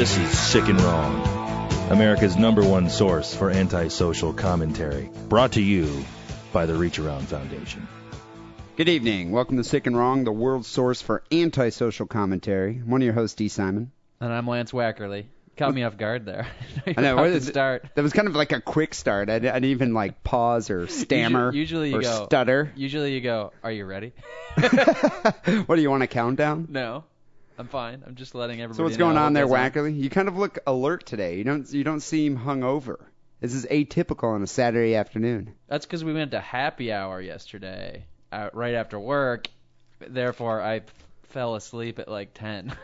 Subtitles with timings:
[0.00, 1.20] This is Sick and Wrong,
[1.90, 5.10] America's number one source for antisocial commentary.
[5.28, 6.06] Brought to you
[6.54, 7.86] by the Reach Around Foundation.
[8.78, 9.30] Good evening.
[9.30, 12.76] Welcome to Sick and Wrong, the world's source for antisocial commentary.
[12.76, 13.48] I'm one of your hosts, D.
[13.48, 13.92] Simon.
[14.20, 15.26] And I'm Lance Wackerly.
[15.58, 16.46] Caught me off guard there.
[16.86, 17.12] I know.
[17.12, 17.84] About What to start.
[17.94, 19.28] That was kind of like a quick start.
[19.28, 22.72] I, I didn't even like pause or stammer Usually you or go- stutter.
[22.74, 24.14] Usually you go, "Are you ready?"
[25.66, 26.68] what do you want a countdown?
[26.70, 27.04] no,
[27.60, 28.02] I'm fine.
[28.06, 28.72] I'm just letting everybody.
[28.72, 28.76] Know.
[28.78, 29.94] So what's going on there, Wackerly?
[29.94, 31.36] You kind of look alert today.
[31.36, 32.96] You don't you don't seem hungover.
[33.40, 35.52] This is atypical on a Saturday afternoon.
[35.68, 39.48] That's because we went to happy hour yesterday, uh, right after work.
[39.98, 40.80] Therefore, I
[41.24, 42.74] fell asleep at like ten.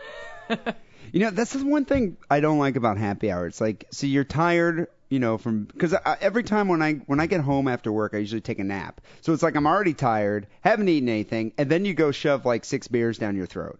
[1.12, 3.46] You know, that's the one thing I don't like about happy hour.
[3.46, 7.26] It's like, see, you're tired, you know, from because every time when I when I
[7.26, 9.00] get home after work, I usually take a nap.
[9.20, 12.64] So it's like I'm already tired, haven't eaten anything, and then you go shove like
[12.64, 13.78] six beers down your throat.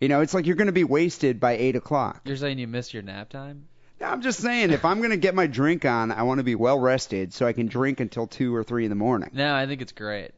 [0.00, 2.22] You know, it's like you're going to be wasted by eight o'clock.
[2.24, 3.66] You're saying you missed your nap time?
[3.98, 6.44] Now, I'm just saying, if I'm going to get my drink on, I want to
[6.44, 9.30] be well rested so I can drink until two or three in the morning.
[9.32, 10.32] No, I think it's great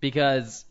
[0.00, 0.64] because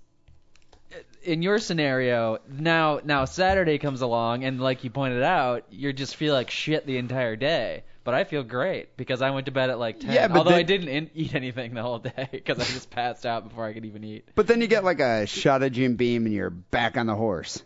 [1.23, 6.15] in your scenario, now now Saturday comes along and like you pointed out, you just
[6.15, 7.83] feel like shit the entire day.
[8.03, 10.11] But I feel great because I went to bed at like 10.
[10.11, 13.27] Yeah, but Although I didn't in- eat anything the whole day because I just passed
[13.27, 14.27] out before I could even eat.
[14.33, 17.13] But then you get like a shot of Jim Beam and you're back on the
[17.13, 17.61] horse.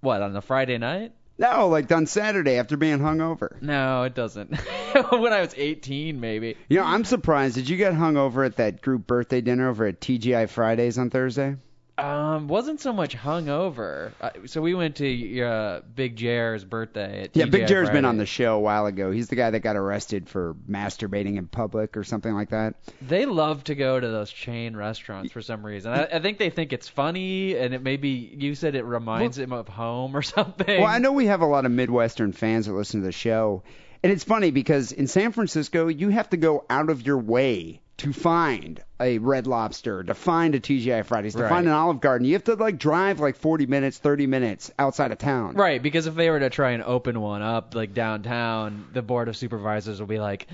[0.00, 1.12] What on the Friday night?
[1.38, 3.60] No, like on Saturday after being hungover.
[3.62, 4.56] No, it doesn't.
[5.10, 6.56] when I was 18, maybe.
[6.68, 7.54] You know, I'm surprised.
[7.54, 11.56] Did you get hungover at that group birthday dinner over at TGI Fridays on Thursday?
[11.98, 14.12] Um, wasn't so much hungover.
[14.20, 18.04] Uh, so we went to uh, Big Jair's birthday at Yeah, Big TGI Jared's been
[18.04, 19.10] on the show a while ago.
[19.10, 22.74] He's the guy that got arrested for masturbating in public or something like that.
[23.02, 25.92] They love to go to those chain restaurants for some reason.
[25.92, 29.52] I, I think they think it's funny, and it maybe you said it reminds them
[29.52, 30.80] of home or something.
[30.80, 33.64] Well, I know we have a lot of Midwestern fans that listen to the show.
[34.02, 37.80] And it's funny because in San Francisco, you have to go out of your way
[37.98, 41.48] to find a Red Lobster, to find a TGI Fridays, to Right.
[41.48, 42.26] find an Olive Garden.
[42.26, 45.54] You have to like drive like 40 minutes, 30 minutes outside of town.
[45.54, 49.28] Right, because if they were to try and open one up like downtown, the board
[49.28, 50.46] of supervisors will be like,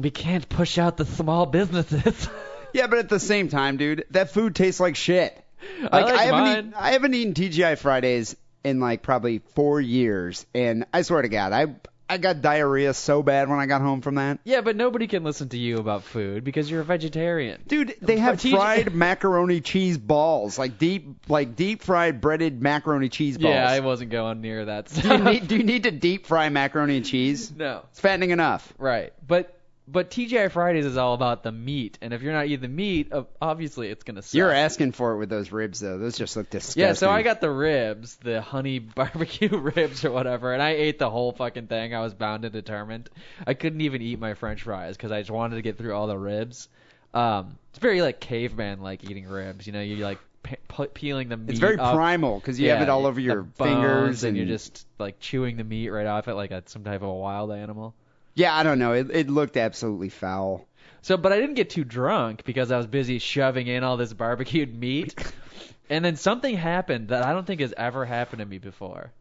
[0.00, 2.28] "We can't push out the small businesses."
[2.72, 5.36] Yeah, but at the same time, dude, that food tastes like shit.
[5.82, 6.58] Like I like haven't mine.
[6.58, 11.28] eaten, I haven't eaten TGI Fridays in like probably four years, and I swear to
[11.28, 11.66] God, I
[12.10, 14.40] I got diarrhea so bad when I got home from that.
[14.42, 17.62] yeah, but nobody can listen to you about food because you're a vegetarian.
[17.68, 23.38] Dude, they have fried macaroni cheese balls, like deep, like deep fried breaded macaroni cheese
[23.38, 23.54] balls.
[23.54, 25.22] Yeah, I wasn't going near that do you stuff.
[25.22, 27.50] need do you need to deep fry macaroni and cheese?
[27.56, 27.84] no.
[27.90, 28.72] It's fattening enough.
[28.76, 29.59] Right, but
[29.90, 33.12] but TGI Fridays is all about the meat, and if you're not eating the meat,
[33.40, 34.34] obviously it's gonna suck.
[34.34, 35.98] You're asking for it with those ribs though.
[35.98, 36.82] Those just look disgusting.
[36.82, 40.98] Yeah, so I got the ribs, the honey barbecue ribs or whatever, and I ate
[40.98, 41.94] the whole fucking thing.
[41.94, 43.10] I was bound and determined.
[43.46, 46.06] I couldn't even eat my French fries because I just wanted to get through all
[46.06, 46.68] the ribs.
[47.12, 49.66] Um, it's very like caveman like eating ribs.
[49.66, 51.50] You know, you like pe- pe- peeling the meat.
[51.50, 51.94] It's very up.
[51.94, 55.56] primal because you Yeah, have it all over your fingers and you're just like chewing
[55.56, 57.94] the meat right off it like a, some type of a wild animal.
[58.34, 58.92] Yeah, I don't know.
[58.92, 60.66] It, it looked absolutely foul.
[61.02, 64.12] So, but I didn't get too drunk because I was busy shoving in all this
[64.12, 65.14] barbecued meat.
[65.90, 69.12] and then something happened that I don't think has ever happened to me before.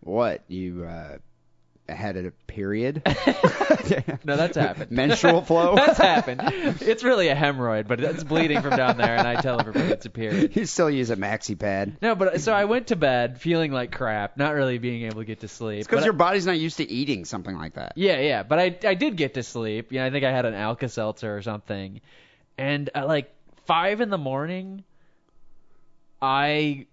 [0.00, 1.18] What you uh,
[1.96, 3.02] had a period?
[4.24, 4.90] No, that's happened.
[4.92, 5.74] Menstrual flow.
[5.74, 6.40] that's happened.
[6.80, 10.06] It's really a hemorrhoid, but it's bleeding from down there, and I tell everybody it's
[10.06, 10.54] a period.
[10.54, 11.96] you still use a maxi pad.
[12.00, 15.24] No, but so I went to bed feeling like crap, not really being able to
[15.24, 15.86] get to sleep.
[15.88, 17.94] Because your body's not used to eating something like that.
[17.96, 19.90] yeah, yeah, but I I did get to sleep.
[19.90, 22.00] Yeah, I think I had an Alka Seltzer or something,
[22.56, 23.34] and at like
[23.66, 24.84] five in the morning,
[26.20, 26.86] I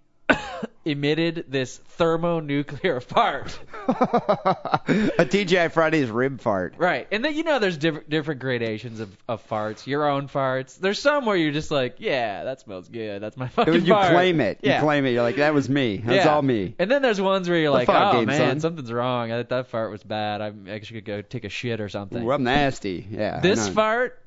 [0.85, 3.59] emitted this thermonuclear fart.
[3.87, 6.75] a TGI Fridays rib fart.
[6.77, 9.85] Right, and then you know there's diff- different gradations of, of farts.
[9.87, 10.77] Your own farts.
[10.79, 13.21] There's some where you're just like, yeah, that smells good.
[13.21, 14.11] That's my fucking You fart.
[14.11, 14.59] claim it.
[14.61, 14.77] Yeah.
[14.77, 15.11] You claim it.
[15.11, 15.97] You're like, that was me.
[15.97, 16.33] That's yeah.
[16.33, 16.75] all me.
[16.79, 19.31] And then there's ones where you're The like, oh game, man, son." something's wrong.
[19.31, 20.41] I, that fart was bad.
[20.41, 22.23] I actually could go take a shit or something.
[22.23, 23.05] Ooh, I'm nasty.
[23.09, 23.39] Yeah.
[23.39, 24.19] This fart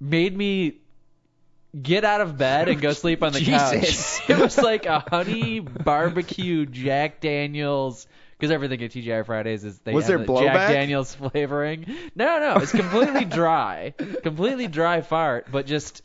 [0.00, 0.78] made me
[1.80, 4.20] get out of bed and go sleep on the Jesus.
[4.20, 4.30] couch.
[4.30, 8.06] it was like a honey barbecue Jack Daniels.
[8.38, 10.52] Because everything at TGI Fridays is they Was have there the blowback?
[10.52, 11.86] Jack Daniels flavoring.
[12.16, 16.02] No, no, it's completely dry, completely dry fart, but just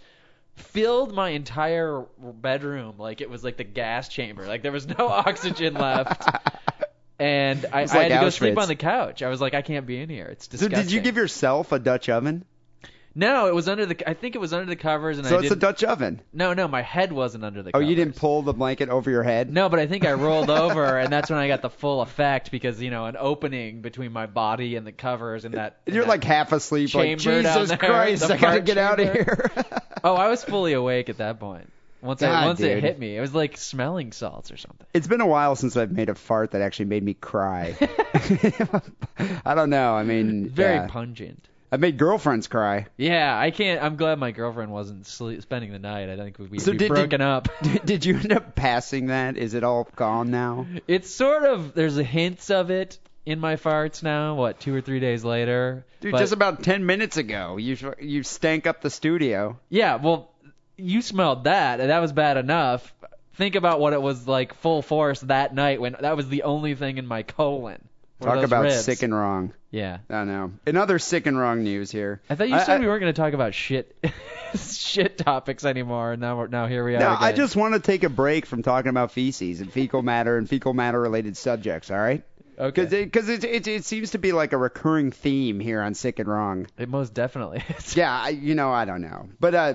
[0.55, 4.45] filled my entire bedroom like it was like the gas chamber.
[4.45, 6.23] Like there was no oxygen left.
[7.17, 8.61] And I, I like had to go sleep Auschwitz.
[8.61, 9.23] on the couch.
[9.23, 10.27] I was like, I can't be in here.
[10.27, 10.83] It's So disgusting.
[10.85, 12.45] did you give yourself a Dutch oven?
[13.19, 14.09] No, it was under the.
[14.09, 15.61] I think it was under the covers, and So I it's a didn't.
[15.61, 16.21] Dutch oven.
[16.31, 17.69] no, no, my head wasn't under the.
[17.69, 17.89] Oh, covers.
[17.89, 19.51] you didn't pull the blanket over your head?
[19.51, 22.49] No, but I think I rolled over, and that's when I got the full effect
[22.49, 25.79] because you know an opening between my body and the covers, and that.
[25.85, 28.65] You're that- like half asleep, like chamber down Jesus there, Christ, the I gotta fart
[28.65, 29.65] get out of chamber." here.
[30.01, 31.69] Oh, I was fully awake at that point.
[32.01, 34.87] Once I, God, once it hit me, it was like smelling salts or something.
[34.93, 37.75] It's been a while since I've made a fart that actually made me cry.
[39.45, 39.93] I don't know.
[39.93, 40.87] I mean, Very yeah.
[40.87, 41.48] pungent.
[41.71, 42.87] I've made girlfriends cry.
[42.97, 43.83] Yeah, I can't.
[43.83, 46.09] I'm glad my girlfriend wasn't sleep, spending the night.
[46.09, 47.47] I think we'd be, So be did- did- broken up.
[47.61, 49.37] Did, did you end up passing that?
[49.37, 50.65] Is it all gone now?
[50.87, 54.35] It's sort of there's a hints of it in my farts now.
[54.35, 55.85] What two or three days later?
[56.01, 59.59] Dude, But- just about ten minutes ago, you you stank up the studio.
[59.69, 59.95] yeah.
[59.97, 60.31] Well,
[60.77, 62.93] you smelled that, and that was bad enough.
[63.35, 66.73] Think about what it was like full force that night when that was the only
[66.75, 67.88] thing in my colon.
[68.21, 69.53] Talk about sick and wrong.
[69.71, 69.99] Yeah.
[70.09, 70.51] I know.
[70.67, 72.21] Another sick and wrong news here.
[72.29, 73.95] I thought you said I- we weren't going to talk about shit
[74.57, 76.13] shit topics anymore.
[76.13, 76.99] And now we're, now here we are.
[76.99, 77.17] No, again.
[77.23, 80.49] I just want to take a break from talking about feces and fecal matter and
[80.49, 81.91] fecal matter related subjects.
[81.91, 82.23] All right?
[82.57, 82.85] okay.
[82.85, 86.19] Because it, it, it, it seems to be like a recurring theme here on Sick
[86.19, 86.67] and Wrong.
[86.77, 87.95] It most definitely is.
[87.95, 89.29] Yeah, I, you know, I don't know.
[89.39, 89.73] But uh,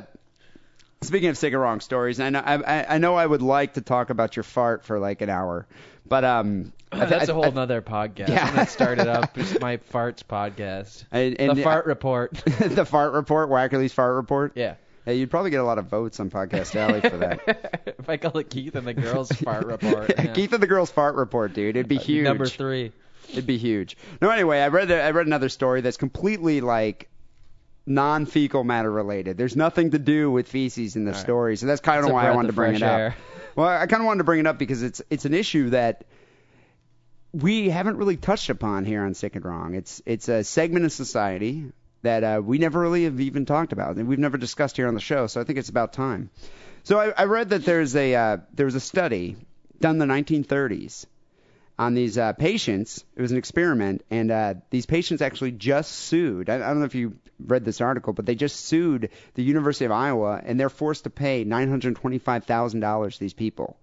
[1.00, 3.74] speaking of sick and wrong stories, I know I, I- I know I would like
[3.74, 5.66] to talk about your fart for like an hour,
[6.06, 8.28] but um, I- That's a whole I- nother podcast.
[8.28, 8.46] Yeah.
[8.46, 9.36] I'm gonna start it up.
[9.38, 11.04] It's my farts podcast.
[11.10, 12.32] and, and the fart report.
[12.34, 14.52] the fart report, Wackerly's fart report.
[14.54, 14.74] yeah.
[15.04, 17.82] Hey, you'd probably get a lot of votes on Podcast Alley for that.
[17.98, 20.12] if I call it Keith and the girls fart report.
[20.16, 20.32] yeah.
[20.32, 21.76] Keith and the girls fart report, dude.
[21.76, 22.24] It'd be Uh, huge.
[22.24, 22.90] Number three.
[23.30, 23.98] It'd be huge.
[24.22, 27.10] No, anyway, I read the, I read another story that's completely like
[27.86, 29.36] non-fecal matter related.
[29.36, 31.22] There's nothing to do with feces in the All right.
[31.22, 32.98] story, so that's kind of why I wanted to bring it fresh up.
[32.98, 33.14] air.
[33.56, 36.04] Well, I kind of wanted to bring it up because it's it's an issue that
[37.34, 39.74] we haven't really touched upon here on Sick and Wrong.
[39.74, 41.72] It's it's a segment of society
[42.02, 44.94] that uh, we never really have even talked about, and we've never discussed here on
[44.94, 45.26] the show.
[45.26, 46.30] So I think it's about time.
[46.84, 49.36] So I, I read that there's a uh, there was a study
[49.80, 51.06] done in the 1930s
[51.76, 53.04] on these uh, patients.
[53.16, 56.48] It was an experiment, and uh, these patients actually just sued.
[56.48, 59.86] I, I don't know if you read this article, but they just sued the University
[59.86, 63.14] of Iowa, and they're forced to pay nine hundred twenty-five thousand dollars.
[63.14, 63.76] To these people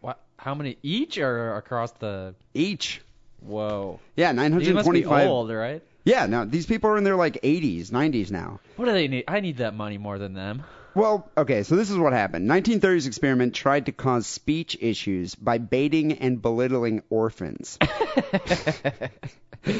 [0.00, 0.20] What?
[0.44, 2.34] How many each or across the?
[2.52, 3.00] each.
[3.40, 3.98] Whoa.
[4.14, 4.60] Yeah, 925.
[4.60, 5.82] These must be old, right?
[6.04, 8.60] Yeah, now these people are in their like 80s, 90s now.
[8.76, 9.24] What do they need?
[9.26, 10.64] I need that money more than them.
[10.94, 12.48] Well, okay, so this is what happened.
[12.48, 17.78] 1930s experiment tried to cause speech issues by baiting and belittling orphans.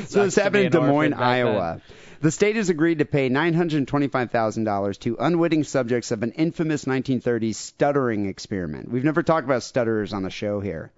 [0.06, 1.82] So this happened in Des Moines, Iowa.
[2.20, 8.26] The state has agreed to pay $925,000 to unwitting subjects of an infamous 1930s stuttering
[8.26, 8.90] experiment.
[8.90, 10.90] We've never talked about stutterers on the show here.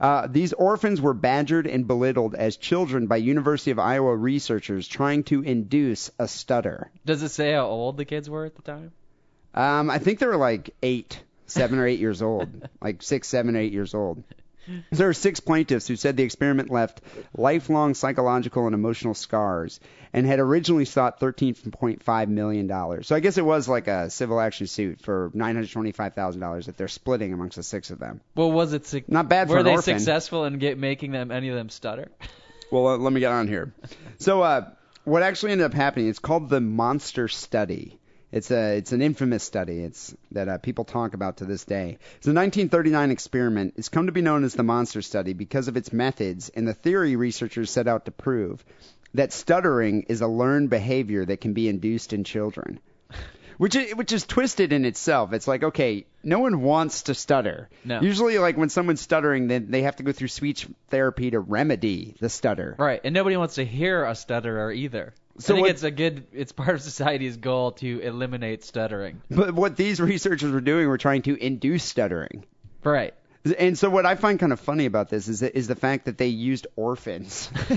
[0.00, 5.24] Uh, these orphans were badgered and belittled as children by University of Iowa researchers trying
[5.24, 6.90] to induce a stutter.
[7.04, 8.92] Does it say how old the kids were at the time?
[9.56, 13.56] Um, I think they were like eight, seven or eight years old, like six, seven,
[13.56, 14.22] eight years old.
[14.90, 17.00] There are six plaintiffs who said the experiment left
[17.36, 19.78] lifelong psychological and emotional scars
[20.12, 23.02] and had originally sought $13.5 million.
[23.04, 27.32] So I guess it was like a civil action suit for $925,000 that they're splitting
[27.32, 28.20] amongst the six of them.
[28.34, 28.86] Well, was it?
[28.86, 29.98] Su- Not bad for Were they orphan.
[30.00, 32.08] successful in get making them any of them stutter?
[32.68, 33.72] Well, uh, let me get on here.
[34.18, 34.68] So, uh,
[35.04, 36.08] what actually ended up happening?
[36.08, 37.96] It's called the Monster Study.
[38.32, 39.80] It's a it's an infamous study.
[39.80, 41.98] It's that uh, people talk about to this day.
[42.26, 43.74] A 1939 experiment.
[43.76, 46.74] It's come to be known as the Monster Study because of its methods and the
[46.74, 48.64] theory researchers set out to prove
[49.14, 52.80] that stuttering is a learned behavior that can be induced in children.
[53.58, 55.32] Which is, which is twisted in itself.
[55.32, 57.68] It's like, okay, no one wants to stutter.
[57.84, 58.00] No.
[58.00, 62.16] Usually, like when someone's stuttering, then they have to go through speech therapy to remedy
[62.20, 62.74] the stutter.
[62.78, 65.14] Right, and nobody wants to hear a stutterer either.
[65.38, 66.26] So I think what- it's a good.
[66.32, 69.20] It's part of society's goal to eliminate stuttering.
[69.30, 72.44] But what these researchers were doing were trying to induce stuttering.
[72.84, 73.14] Right.
[73.52, 76.18] And so what I find kind of funny about this is is the fact that
[76.18, 77.50] they used orphans.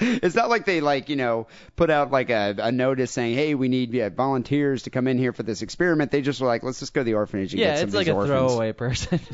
[0.00, 1.46] it's not like they like you know
[1.76, 5.18] put out like a, a notice saying, hey, we need uh, volunteers to come in
[5.18, 6.10] here for this experiment.
[6.10, 7.96] They just were like, let's just go to the orphanage and Yeah, get some it's
[7.96, 8.30] like a orphans.
[8.30, 9.20] throwaway person.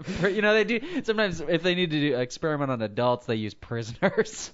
[0.20, 3.52] You know, they do sometimes if they need to do experiment on adults, they use
[3.54, 4.50] prisoners.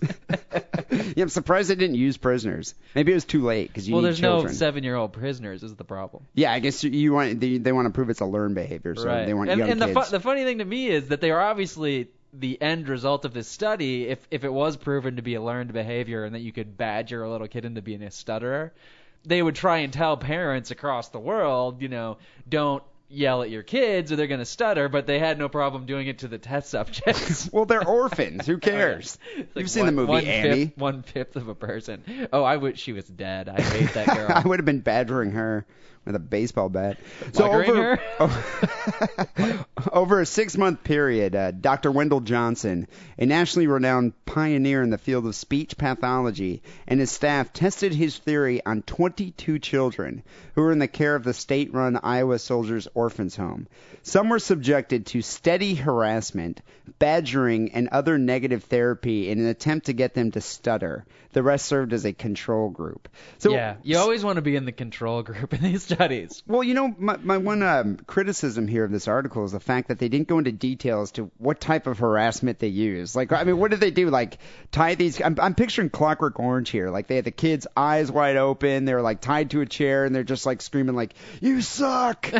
[0.90, 2.74] yeah, I'm surprised they didn't use prisoners.
[2.94, 4.46] Maybe it was too late because you well, need there's children.
[4.46, 6.26] no seven-year-old prisoners is the problem.
[6.34, 8.96] yeah, I guess you, you want they, they want to prove it's a learned behavior,
[8.96, 9.26] so right.
[9.26, 10.08] they want and young and the kids.
[10.08, 13.34] fu- the funny thing to me is that they are obviously the end result of
[13.34, 14.08] this study.
[14.08, 17.22] If if it was proven to be a learned behavior and that you could badger
[17.22, 18.72] a little kid into being a stutterer,
[19.26, 22.16] they would try and tell parents across the world, you know,
[22.48, 25.84] don't yell at your kids or they're going to stutter, but they had no problem
[25.84, 27.50] doing it to the test subjects.
[27.52, 28.46] Well, they're orphans.
[28.46, 29.18] Who oh, cares?
[29.36, 30.64] It's You've seen one- the movie one Annie.
[30.66, 32.28] Fifth, one fifth of a person.
[32.32, 33.50] Oh, I wish she was dead.
[33.50, 34.32] I hate that girl.
[34.34, 35.66] I would have been badgering her
[36.06, 36.98] with a baseball bat.
[37.32, 41.90] Buggering over, over a six-month period, uh, Dr.
[41.90, 42.86] Wendell Johnson,
[43.18, 48.16] a nationally renowned pioneer in the field of speech pathology, and his staff tested his
[48.16, 50.22] theory on 22 children
[50.54, 53.66] who were in the care of the state-run Iowa Soldiers Orphans Home.
[54.02, 56.62] Some were subjected to steady harassment,
[57.00, 61.04] badgering, and other negative therapy in an attempt to get them to stutter.
[61.36, 63.10] The rest served as a control group.
[63.36, 66.42] So yeah, you always want to be in the control group in these studies.
[66.46, 69.88] well, you know, my, my one um, criticism here of this article is the fact
[69.88, 73.14] that they didn't go into detail as to what type of harassment they used.
[73.14, 74.08] Like, I mean, what did they do?
[74.08, 74.38] Like,
[74.72, 75.20] tie these?
[75.20, 76.88] I'm, I'm picturing Clockwork Orange here.
[76.88, 78.86] Like, they had the kids' eyes wide open.
[78.86, 81.12] They were like tied to a chair, and they're just like screaming, like,
[81.42, 82.32] "You suck!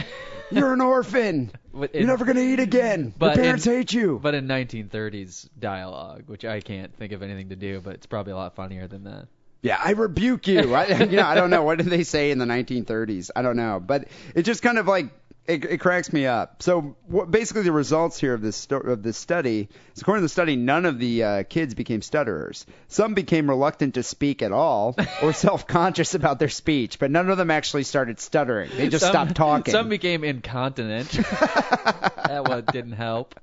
[0.51, 1.53] You're an orphan!
[1.93, 3.13] You're never gonna eat again.
[3.19, 7.23] but Your parents in- hate you." But in 1930s dialogue, which I can't think of
[7.23, 9.29] anything to do, but it's probably a lot funnier than that.
[9.63, 10.75] Yeah, I rebuke you.
[10.75, 13.31] I, you know, I don't know what did they say in the 1930s.
[13.35, 15.07] I don't know, but it just kind of like
[15.49, 16.63] it, it cracks me up.
[16.63, 20.25] So what, basically, the results here of this sto- of this study is according to
[20.25, 22.67] the study, none of the uh, kids became stutterers.
[22.89, 27.39] Some became reluctant to speak at all or self-conscious about their speech, but none of
[27.39, 28.71] them actually started stuttering.
[28.77, 29.73] They just some, stopped talking.
[29.77, 31.11] Some became incontinent.
[31.11, 33.39] that one didn't help.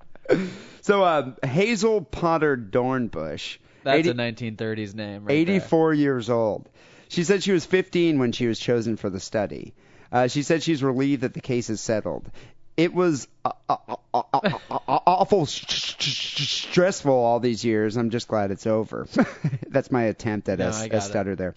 [0.82, 3.58] so uh, Hazel Potter Dornbush.
[3.84, 5.26] That's 80 a 1930s name.
[5.26, 5.56] Right there.
[5.56, 6.70] 84 years old.
[7.10, 9.74] She said she was 15 when she was chosen for the study.
[10.14, 12.30] Uh, she said she's relieved that the case is settled.
[12.78, 17.98] It was uh, uh, uh, uh, uh, uh, awful sh- sh- stressful all these years.
[17.98, 19.08] I'm just glad it's over.
[19.70, 21.02] That's my attempt at No, a, I a got it.
[21.02, 21.54] stutter there.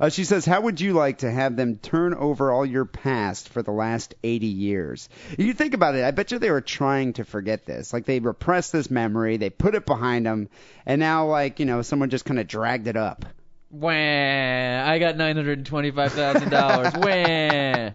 [0.00, 3.48] Uh, she says, "How would you like to have them turn over all your past
[3.48, 6.04] for the last 80 years?" You think about it.
[6.04, 7.92] I bet you they were trying to forget this.
[7.92, 10.50] Like they repressed this memory, they put it behind them,
[10.86, 13.24] and now, like you know, someone just kind of dragged it up.
[13.70, 13.90] Wah!
[13.90, 16.92] I got nine hundred and twenty-five thousand dollars.
[16.94, 17.92] Wah!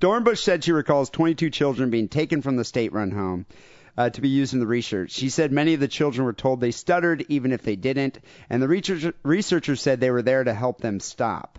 [0.00, 3.46] Dornbush said she recalls 22 children being taken from the state-run home
[3.96, 5.12] uh, to be used in the research.
[5.12, 8.18] She said many of the children were told they stuttered even if they didn't,
[8.50, 11.58] and the research- researchers said they were there to help them stop.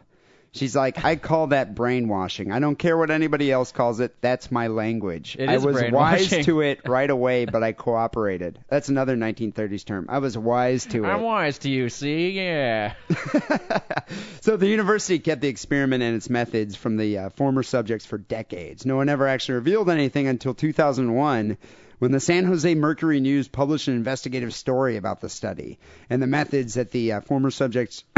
[0.54, 2.52] She's like, I call that brainwashing.
[2.52, 4.16] I don't care what anybody else calls it.
[4.22, 5.36] That's my language.
[5.40, 6.44] It I is was wise brainwashing.
[6.46, 8.60] to it right away, but I cooperated.
[8.68, 10.06] That's another 1930s term.
[10.10, 11.08] I was wise to it.
[11.08, 11.90] I'm wise to you.
[11.90, 12.94] See, yeah.
[14.42, 18.20] so the university kept the experiment and its methods from the uh, former subjects for
[18.20, 18.86] decades.
[18.86, 21.58] No one ever actually revealed anything until 2001
[21.98, 25.80] when the San Jose Mercury News published an investigative story about the study
[26.12, 28.04] and the methods that the uh, former subjects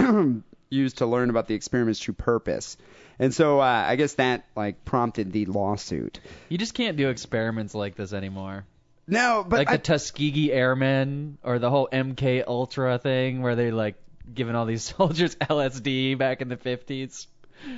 [0.69, 2.77] used to learn about the experiment's true purpose.
[3.19, 6.19] And so uh, I guess that like prompted the lawsuit.
[6.49, 8.65] You just can't do experiments like this anymore.
[9.07, 13.71] No, but like I, the Tuskegee Airmen or the whole MK Ultra thing, where they
[13.71, 13.95] like
[14.33, 17.27] giving all these soldiers LSD back in the 50s.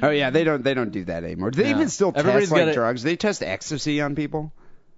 [0.02, 1.52] oh yeah, they don't they don't do that anymore.
[1.52, 1.76] Do they No.
[1.78, 3.04] even still test Everybody's like gotta- drugs?
[3.04, 4.52] They test ecstasy on people?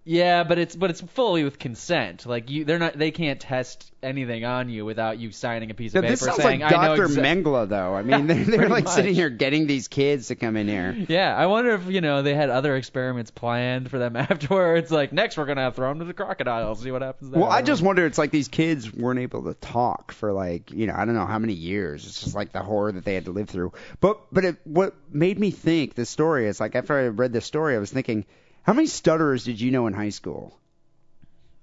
[0.10, 2.26] Yeah, but it's but it's fully with consent.
[2.26, 2.98] Like you, they're not.
[2.98, 6.42] They can't test anything on you without you signing a piece of paper this sounds
[6.42, 7.10] saying, like "I know Dr.
[7.10, 7.94] exa- Mengele, though.
[7.94, 10.96] I mean, they're, they're like sitting here getting these kids to come in here.
[11.08, 14.90] Yeah, I wonder if you know they had other experiments planned for them afterwards.
[14.90, 17.40] Like next, we're gonna throw them to the crocodiles, and see what happens there.
[17.40, 18.08] Well, I just wonder.
[18.08, 21.28] It's like these kids weren't able to talk for like you know I don't know
[21.28, 22.08] how many years.
[22.08, 23.74] It's just like the horror that they had to live through.
[24.02, 27.46] But but it, what made me think this story is like after I read this
[27.46, 28.26] story, I was thinking,
[28.70, 30.56] how many stutterers did you know in high school?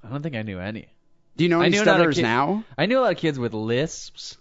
[0.02, 0.88] I don't think I knew any.
[1.36, 2.64] Do you know I any knew stutterers kid- now?
[2.76, 4.36] I knew a lot of kids with lisps,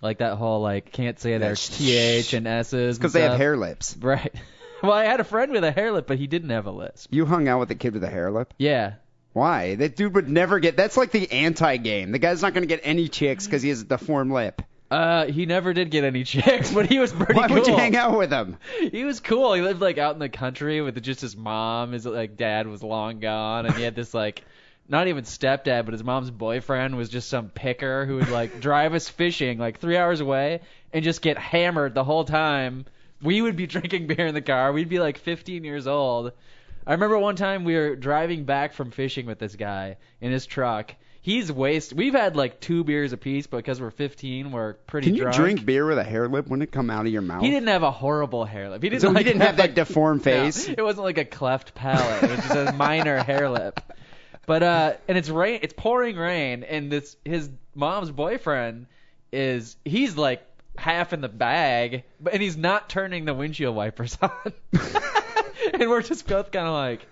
[0.00, 3.58] like that whole like can't say their That's- th and s's Because they have hare
[3.58, 3.96] lips.
[4.00, 4.34] Right.
[4.82, 7.12] Well, I had a friend with a hare lip, but he didn't have a lisp.
[7.12, 8.52] You hung out with a kid with a hare lip.
[8.58, 8.94] Yeah.
[9.32, 9.74] Why?
[9.76, 10.76] That dude would never get.
[10.76, 12.12] That's like the anti-game.
[12.12, 14.62] The guy's not going to get any chicks because he has a deformed lip.
[14.90, 17.56] Uh, he never did get any chicks, but he was pretty Why cool.
[17.58, 18.58] would you hang out with him?
[18.92, 19.52] He was cool.
[19.54, 21.92] He lived like out in the country with just his mom.
[21.92, 24.44] His like dad was long gone, and he had this like
[24.88, 28.92] not even stepdad, but his mom's boyfriend was just some picker who would like drive
[28.94, 30.60] us fishing like three hours away
[30.92, 32.84] and just get hammered the whole time.
[33.22, 34.72] We would be drinking beer in the car.
[34.72, 36.32] We'd be like 15 years old.
[36.86, 40.44] I remember one time we were driving back from fishing with this guy in his
[40.44, 40.94] truck.
[41.24, 41.96] He's wasted.
[41.96, 45.36] We've had like two beers apiece, but because we're 15, we're pretty Can you drunk.
[45.36, 46.44] drink beer with a hare lip?
[46.48, 47.40] Wouldn't it come out of your mouth?
[47.42, 48.82] He didn't have a horrible hare lip.
[48.82, 50.68] He didn't So he didn't have that like, deformed face?
[50.68, 52.24] No, it wasn't like a cleft palate.
[52.24, 53.80] It was just a minor hare lip.
[54.44, 55.60] But uh, and it's rain.
[55.62, 58.84] It's pouring rain, and this his mom's boyfriend
[59.32, 64.18] is he's like half in the bag, but and he's not turning the windshield wipers
[64.22, 64.30] on.
[65.72, 67.06] and we're just both kind of like,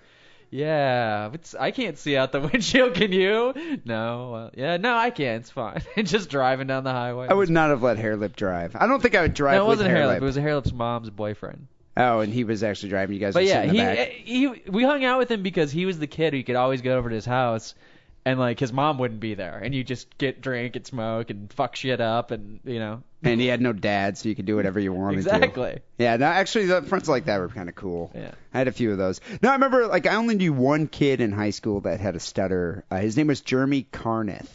[0.53, 2.93] yeah, but I can't see out the windshield.
[2.93, 3.53] Can you?
[3.85, 4.29] No.
[4.31, 5.37] Well, yeah, no, I can.
[5.41, 5.81] It's fine.
[6.03, 7.27] Just driving down the highway.
[7.29, 8.75] I would not have let Harelip drive.
[8.75, 10.13] I don't think I would drive No, it wasn't Harelip.
[10.13, 10.17] Harelip.
[10.17, 11.67] It was Harelip's mom's boyfriend.
[11.97, 13.15] Oh, and he was actually driving.
[13.15, 14.09] You guys But were yeah, in the back.
[14.09, 16.81] he he we hung out with him because he was the kid who could always
[16.81, 17.75] go over to his house,
[18.25, 21.51] and like his mom wouldn't be there, and you just get drink and smoke and
[21.51, 23.03] fuck shit up, and you know.
[23.23, 25.35] and he had no dad, so you could do whatever you wanted to.
[25.35, 25.79] Exactly.
[25.97, 28.11] Yeah, no, actually, the friends like that were kind of cool.
[28.13, 28.31] Yeah.
[28.53, 29.21] I had a few of those.
[29.41, 32.19] No, I remember, like, I only knew one kid in high school that had a
[32.19, 32.83] stutter.
[32.91, 34.49] Uh, his name was Jeremy Carneth.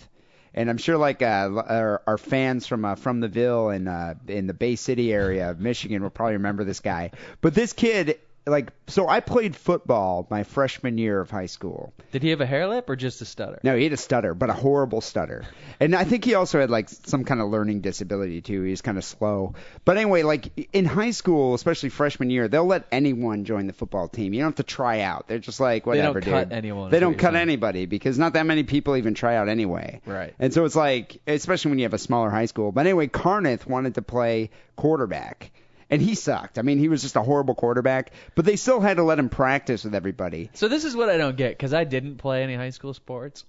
[0.55, 3.89] And I'm sure, like, uh, l- our, our fans from uh, from the Ville and
[3.89, 7.13] uh, in the Bay City area of Michigan will probably remember this guy.
[7.41, 8.19] But this kid,
[8.49, 11.93] like, so I played football my freshman year of high school.
[12.13, 13.61] Did he have a hare lip or just a stutter?
[13.63, 15.45] No, he had a stutter, but a horrible stutter.
[15.81, 18.63] And I think he also had like some kind of learning disability too.
[18.63, 19.55] He was kind of slow.
[19.85, 24.09] But anyway, like in high school, especially freshman year, they'll let anyone join the football
[24.09, 24.33] team.
[24.33, 25.29] You don't have to try out.
[25.29, 27.43] They're just like whatever, They don't cut anyone, They don't cut saying.
[27.43, 30.01] anybody because not that many people even try out anyway.
[30.07, 30.35] Right.
[30.39, 32.73] And so it's like, especially when you have a smaller high school.
[32.73, 35.51] But anyway, Carneth wanted to play quarterback.
[35.91, 36.59] And he sucked.
[36.59, 39.29] I mean, he was just a horrible quarterback, but they still had to let him
[39.29, 40.51] practice with everybody.
[40.53, 43.45] So this is what I don't get because I didn't play any high school sports.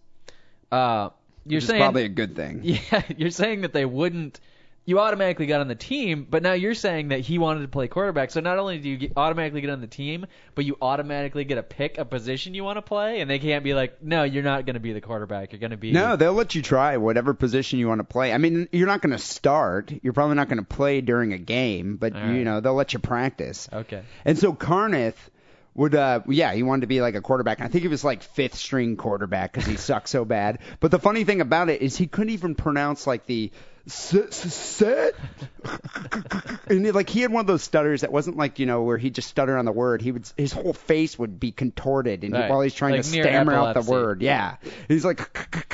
[0.72, 1.10] Uh,
[1.46, 2.62] you're which saying probably a good thing.
[2.63, 4.39] Yeah, you're saying that they wouldn't.
[4.86, 7.88] You automatically got on the team, but now you're saying that he wanted to play
[7.88, 8.31] quarterback.
[8.31, 11.55] So not only do you get, automatically get on the team, but you automatically get
[11.55, 14.43] to pick a position you want to play, and they can't be like, no, you're
[14.43, 15.51] not going to be the quarterback.
[15.51, 18.33] You're going to be No, they'll let you try whatever position you want to play.
[18.33, 19.93] I mean, you're not going to start.
[20.01, 22.93] You're probably not going to play during a game, but All you know they'll let
[22.93, 23.69] you practice.
[23.71, 24.01] Okay.
[24.25, 25.29] And so Carneth
[25.75, 27.61] would, uh, yeah, he wanted to be like a quarterback.
[27.61, 30.59] I think he was like fifth string quarterback because he sucked so bad.
[30.79, 33.51] But the funny thing about it is he couldn't even pronounce like the
[33.88, 35.15] set.
[36.67, 38.97] and he, like he had one of those stutters that wasn't like you know where
[38.97, 40.01] he just stuttered on the word.
[40.01, 43.07] He would his whole face would be contorted and he- while he's trying Like to
[43.07, 44.21] stammer out the word.
[44.21, 44.55] Yeah,
[44.88, 45.21] he's like.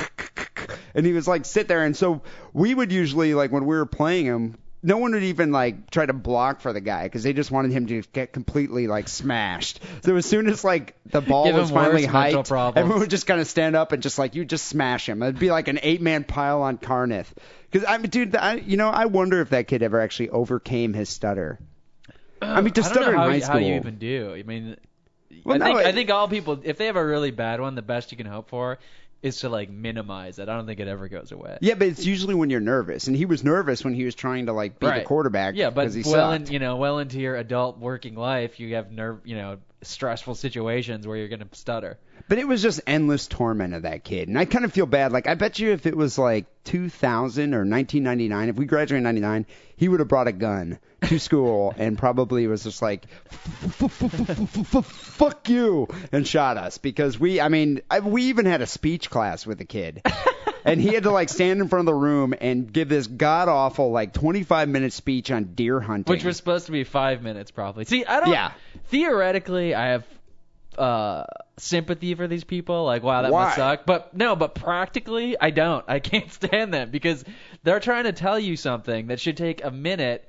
[0.94, 2.22] And he was like sit there, and so
[2.54, 4.56] we would usually like when we were playing him,
[4.86, 7.72] no one would even like try to block for the guy because they just wanted
[7.72, 9.80] him to get completely like smashed.
[10.04, 13.48] So as soon as like the ball was finally hyped, everyone would just kind of
[13.48, 15.22] stand up and just like you just smash him.
[15.22, 17.32] It'd be like an eight man pile on Carneth.
[17.70, 20.92] Because I mean, dude, I, you know, I wonder if that kid ever actually overcame
[20.94, 21.58] his stutter.
[22.40, 23.52] I mean, to I don't stutter know how, in high school.
[23.54, 24.34] how you even do.
[24.34, 24.76] I mean,
[25.44, 27.60] Well, I no, think it- I think all people, if they have a really bad
[27.60, 28.78] one, the best you can hope for
[29.26, 30.48] is to like minimize it.
[30.48, 31.58] I don't think it ever goes away.
[31.60, 34.46] Yeah, but it's usually when you're nervous, and he was nervous when he was trying
[34.46, 35.00] to like be right.
[35.00, 35.56] the quarterback.
[35.56, 36.48] Yeah, but he well, sucked.
[36.48, 40.34] in, you know, well into your adult working life, you have nerve, you know, stressful
[40.34, 41.98] situations where you're gonna stutter.
[42.28, 45.12] But it was just endless torment of that kid, and I kind of feel bad.
[45.12, 49.04] Like I bet you if it was like 2000 or 1999, if we graduated in
[49.04, 53.08] 99, he would have brought a gun to school and probably was just like,
[54.88, 57.40] "Fuck you," and shot us because we.
[57.40, 60.02] I mean, we even had a speech class with the kid.
[60.66, 63.48] And he had to like stand in front of the room and give this god
[63.48, 66.12] awful like 25 minute speech on deer hunting.
[66.12, 67.84] Which was supposed to be five minutes, probably.
[67.84, 68.30] See, I don't.
[68.30, 68.52] Yeah.
[68.86, 70.04] Theoretically, I have
[70.76, 71.24] uh
[71.56, 72.84] sympathy for these people.
[72.84, 73.44] Like, wow, that Why?
[73.44, 73.86] must suck.
[73.86, 75.84] But no, but practically, I don't.
[75.88, 77.24] I can't stand them because
[77.62, 80.28] they're trying to tell you something that should take a minute.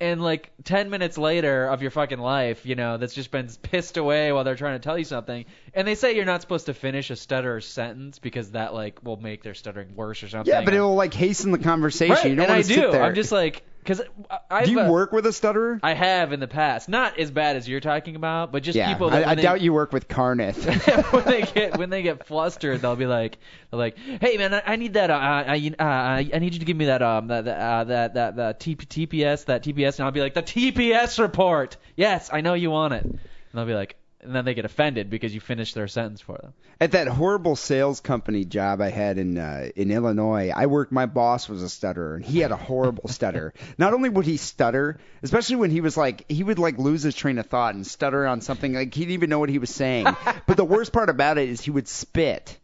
[0.00, 3.96] And like ten minutes later of your fucking life, you know, that's just been pissed
[3.96, 5.44] away while they're trying to tell you something.
[5.72, 9.16] And they say you're not supposed to finish a stutter sentence because that like will
[9.16, 10.52] make their stuttering worse or something.
[10.52, 12.14] yeah, but it will like hasten the conversation.
[12.14, 12.80] right, you don't and I want to do.
[12.80, 13.02] sit there.
[13.04, 14.00] I'm just like, because
[14.50, 15.78] I've Do you uh, work with a stutterer?
[15.82, 18.90] I have in the past, not as bad as you're talking about, but just yeah,
[18.90, 20.64] people that I, I they, doubt you work with Carneth.
[21.12, 23.36] when they get when they get flustered, they'll be like,
[23.70, 26.60] they're like, hey man, I, I need that, uh, I, uh, I I need you
[26.60, 29.98] to give me that um that that uh, that that, that TP, TPS that TPS,
[29.98, 31.76] and I'll be like the TPS report.
[31.94, 33.20] Yes, I know you want it, and
[33.52, 36.54] they'll be like, and then they get offended because you finished their sentence for them.
[36.80, 40.92] At that horrible sales company job I had in uh, in Illinois, I worked.
[40.92, 43.54] My boss was a stutterer, and he had a horrible stutter.
[43.78, 47.14] Not only would he stutter, especially when he was like, he would like lose his
[47.14, 49.70] train of thought and stutter on something like he didn't even know what he was
[49.70, 50.06] saying.
[50.46, 52.58] but the worst part about it is he would spit.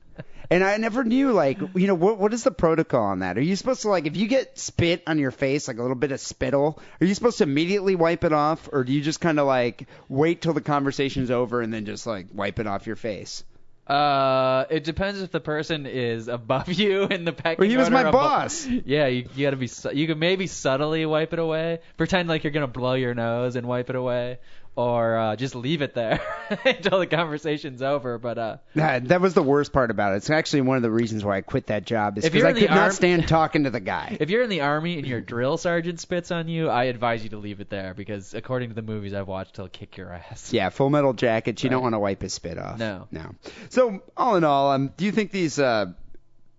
[0.52, 3.38] And I never knew, like, you know, what what is the protocol on that?
[3.38, 5.96] Are you supposed to, like, if you get spit on your face, like a little
[5.96, 9.20] bit of spittle, are you supposed to immediately wipe it off, or do you just
[9.20, 12.86] kind of like wait till the conversation's over and then just like wipe it off
[12.88, 13.44] your face?
[13.86, 17.60] Uh, it depends if the person is above you in the pecking order.
[17.60, 18.66] Well, he was order my abo- boss.
[18.84, 19.68] Yeah, you, you gotta be.
[19.92, 21.80] You can maybe subtly wipe it away.
[21.96, 24.38] Pretend like you're gonna blow your nose and wipe it away,
[24.76, 26.20] or uh, just leave it there
[26.64, 28.18] until the conversation's over.
[28.18, 30.16] But uh, That, that was the worst part about it.
[30.18, 32.16] It's actually one of the reasons why I quit that job.
[32.18, 34.16] Is If because you're I in the could not arm- stand talking to the guy.
[34.20, 37.30] if you're in the army and your drill sergeant spits on you, I advise you
[37.30, 40.52] to leave it there because according to the movies I've watched, he'll kick your ass.
[40.52, 41.62] Yeah, Full Metal Jacket.
[41.62, 42.78] You don't want to wipe his spit off.
[42.78, 43.08] No.
[43.10, 43.34] no.
[43.68, 45.86] So all in all, um, do you think these uh,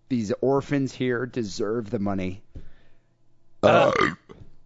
[0.10, 2.44] these orphans here deserve the money?
[3.64, 3.92] Uh,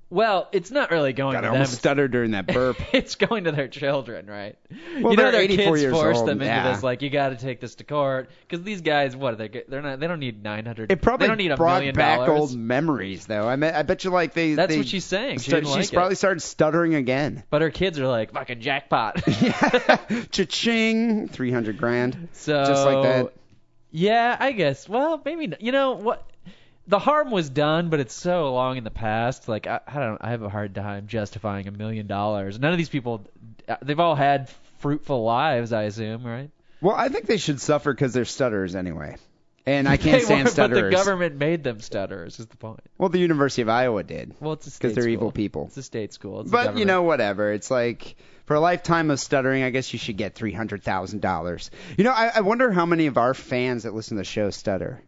[0.09, 1.53] well, it's not really going God, I to them.
[1.53, 2.77] almost stuttered during that burp.
[2.93, 4.55] it's going to their children, right?
[5.01, 6.71] Well, you know they're their 84 kids years force old, them into yeah.
[6.71, 9.63] this, like you got to take this to court, because these guys, what are they?
[9.67, 9.99] They're not.
[9.99, 10.91] They don't need nine hundred.
[10.91, 12.39] It probably they don't need a brought million back dollars.
[12.39, 13.47] old memories, though.
[13.47, 14.53] I, mean, I bet you like they.
[14.53, 15.39] That's they what she's saying.
[15.39, 16.17] She didn't she's like probably it.
[16.17, 17.43] started stuttering again.
[17.49, 19.23] But her kids are like fucking jackpot.
[20.31, 22.29] Cha-ching, three hundred grand.
[22.33, 23.33] So Just like that.
[23.91, 24.87] Yeah, I guess.
[24.89, 26.29] Well, maybe you know what.
[26.87, 29.47] The harm was done, but it's so long in the past.
[29.47, 30.17] Like I, I don't.
[30.21, 32.59] I have a hard time justifying a million dollars.
[32.59, 33.25] None of these people.
[33.81, 36.51] They've all had fruitful lives, I assume, right?
[36.81, 39.17] Well, I think they should suffer because they're stutterers anyway.
[39.65, 42.39] And I can't stand were, But the government made them stutterers.
[42.39, 42.81] Is the point?
[42.99, 44.35] Well, the University of Iowa did.
[44.39, 45.13] Well, it's a state Because they're school.
[45.13, 45.65] evil people.
[45.67, 46.41] It's a state school.
[46.41, 47.51] It's But you know, whatever.
[47.51, 51.21] It's like for a lifetime of stuttering, I guess you should get three hundred thousand
[51.21, 51.71] dollars.
[51.97, 54.51] You know, I, I wonder how many of our fans that listen to the show
[54.51, 55.01] stutter.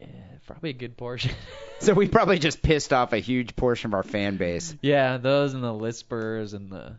[0.00, 0.06] Yeah,
[0.52, 1.32] probably a good portion.
[1.80, 5.52] So we probably just pissed off a huge portion of our fan base yeah, those
[5.52, 6.94] and the lispers and the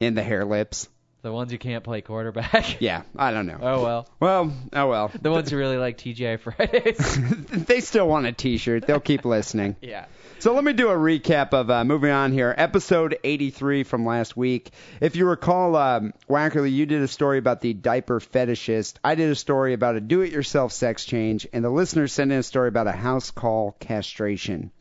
[0.00, 0.88] in the hare lips.
[1.20, 2.76] the ones who can't play quarterback.
[2.80, 3.58] Yeah, I don't know.
[3.60, 4.08] Oh well.
[4.20, 5.10] Well, oh well.
[5.20, 7.18] The ones who really like TGI Fridays.
[7.66, 8.86] they still want a T-shirt.
[8.86, 9.76] They'll keep listening.
[9.82, 10.06] yeah.
[10.42, 12.52] So let me do a recap of uh, moving on here.
[12.58, 14.72] Episode 83 from last week.
[15.00, 18.94] If you recall, um, Wackerly, you did a story about the diaper fetishist.
[19.04, 22.42] I did a story about a do-it-yourself sex change, and the listeners sent in a
[22.42, 24.72] story about a house call castration.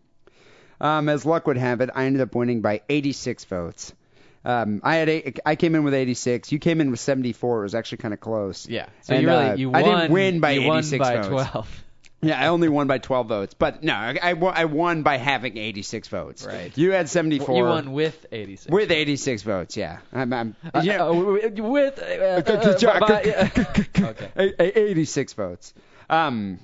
[0.79, 3.93] Um, as luck would have it, I ended up winning by 86 votes.
[4.43, 6.51] Um, I had eight, I came in with 86.
[6.51, 7.59] You came in with 74.
[7.59, 8.67] It was actually kind of close.
[8.67, 8.87] Yeah.
[9.01, 9.83] So And, you really uh, you won.
[9.83, 11.49] I didn't win by you 86 won by votes.
[11.51, 11.83] 12.
[12.23, 15.17] Yeah, I only won by 12 votes, but no, I, I, won- I won by
[15.17, 16.45] having 86 votes.
[16.45, 16.75] Right.
[16.77, 17.55] You had 74.
[17.57, 18.71] You won with 86.
[18.71, 19.75] with 86 votes.
[19.75, 19.97] Yeah.
[20.13, 21.03] I'm, I'm Uh, yeah.
[21.05, 23.51] uh, with uh, uh, by-
[23.99, 24.29] okay.
[24.35, 25.73] A- a- 86 votes.
[26.09, 26.59] Um,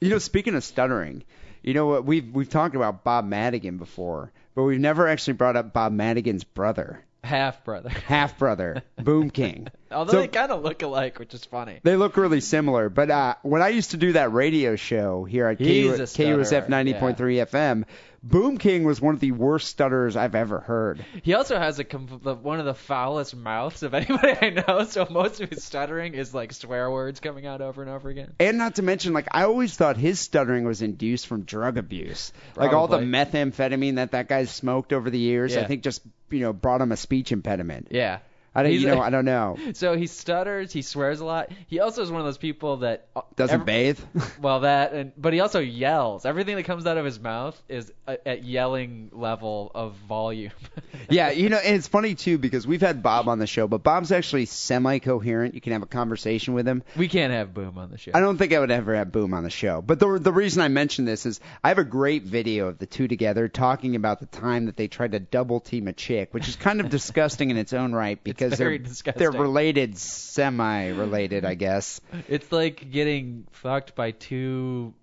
[0.00, 1.24] you know, speaking of stuttering,
[1.62, 2.04] you know what?
[2.04, 6.44] We've we've talked about Bob Madigan before, but we've never actually brought up Bob Madigan's
[6.44, 7.88] brother, Half brother.
[8.06, 9.68] half brother, Boom King.
[9.90, 11.80] Although So- they kind of look alike, which is funny.
[11.82, 15.46] They look really similar, but uh, when I used to do that radio show here
[15.48, 17.84] at KU, KUSF stutterer, 90.3 FM,
[18.28, 21.04] Boom King was one of the worst stutterers I've ever heard.
[21.22, 24.84] He also has a one of the foulest mouths of anybody I know.
[24.84, 28.32] So most of his stuttering is like swear words coming out over and over again.
[28.40, 32.32] And not to mention, like I always thought his stuttering was induced from drug abuse,
[32.56, 35.56] like all the methamphetamine that that guy smoked over the years.
[35.56, 37.88] I think just you know brought him a speech impediment.
[37.90, 38.18] Yeah.
[38.56, 39.58] I don't, you know, I don't know.
[39.74, 40.72] So he stutters.
[40.72, 41.50] He swears a lot.
[41.66, 44.00] He also is one of those people that uh, Doesn't ev- bathe.
[44.40, 46.24] Well, that and but he also yells.
[46.24, 50.52] Everything that comes out of his mouth is a, at yelling level of volume.
[51.10, 53.82] yeah, you know, and it's funny too because we've had Bob on the show, but
[53.82, 55.54] Bob's actually semi-coherent.
[55.54, 56.82] You can have a conversation with him.
[56.96, 58.12] we can't have Boom on the show.
[58.14, 59.82] I don't think I would ever have Boom on the show.
[59.82, 62.86] But the the reason I mention this is I have a great video of the
[62.86, 66.48] two together talking about the time that they tried to double team a chick, which
[66.48, 69.18] is kind of disgusting in its own right because very they're disgusting.
[69.20, 72.00] they're related, semi-related, I guess.
[72.28, 74.94] It's like getting fucked by two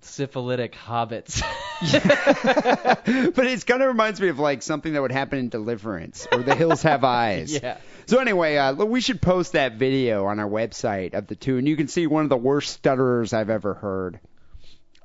[0.00, 1.42] syphilitic hobbits.
[3.34, 6.42] but it kind of reminds me of like something that would happen in Deliverance or
[6.42, 7.52] The Hills Have Eyes.
[7.62, 7.78] yeah.
[8.06, 11.58] So anyway, uh, look, we should post that video on our website of the two,
[11.58, 14.20] and you can see one of the worst stutterers I've ever heard.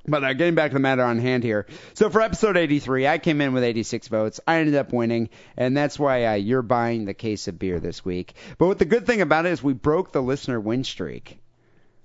[0.08, 1.66] But uh, getting back to the matter on hand here.
[1.94, 4.40] So for episode 83, I came in with 86 votes.
[4.48, 8.06] I ended up winning, and that's why uh, you're buying the case of beer this
[8.06, 8.36] week.
[8.58, 11.40] But what the good thing about it is we broke the listener win streak.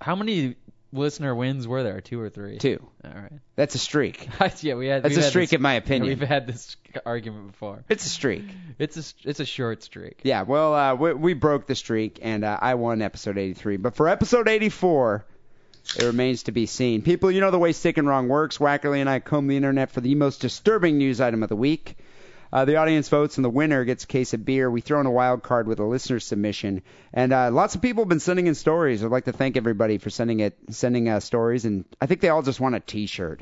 [0.01, 0.57] How many
[0.93, 2.01] listener wins were there?
[2.01, 2.59] Two or three?
[2.59, 2.85] Two.
[3.05, 3.33] All right.
[3.57, 4.29] That's a streak.
[4.61, 5.03] yeah, we had.
[5.03, 6.19] That's a had streak this- in my opinion.
[6.19, 7.85] We've had this argument before.
[7.89, 8.45] It's a streak.
[8.79, 10.21] It's a it's a short streak.
[10.23, 13.77] Yeah, well, uh, we, we broke the streak, and uh, I won episode 83.
[13.77, 15.27] But for episode 84,
[15.97, 17.03] it remains to be seen.
[17.03, 18.59] People, you know the way Sick and Wrong works.
[18.59, 21.97] Wackerly and I comb the internet for the most disturbing news item of the week.
[22.53, 24.69] Uh, the audience votes, and the winner gets a case of beer.
[24.69, 28.03] We throw in a wild card with a listener submission, and uh, lots of people
[28.03, 29.05] have been sending in stories.
[29.05, 32.29] I'd like to thank everybody for sending it, sending uh, stories, and I think they
[32.29, 33.41] all just want a T-shirt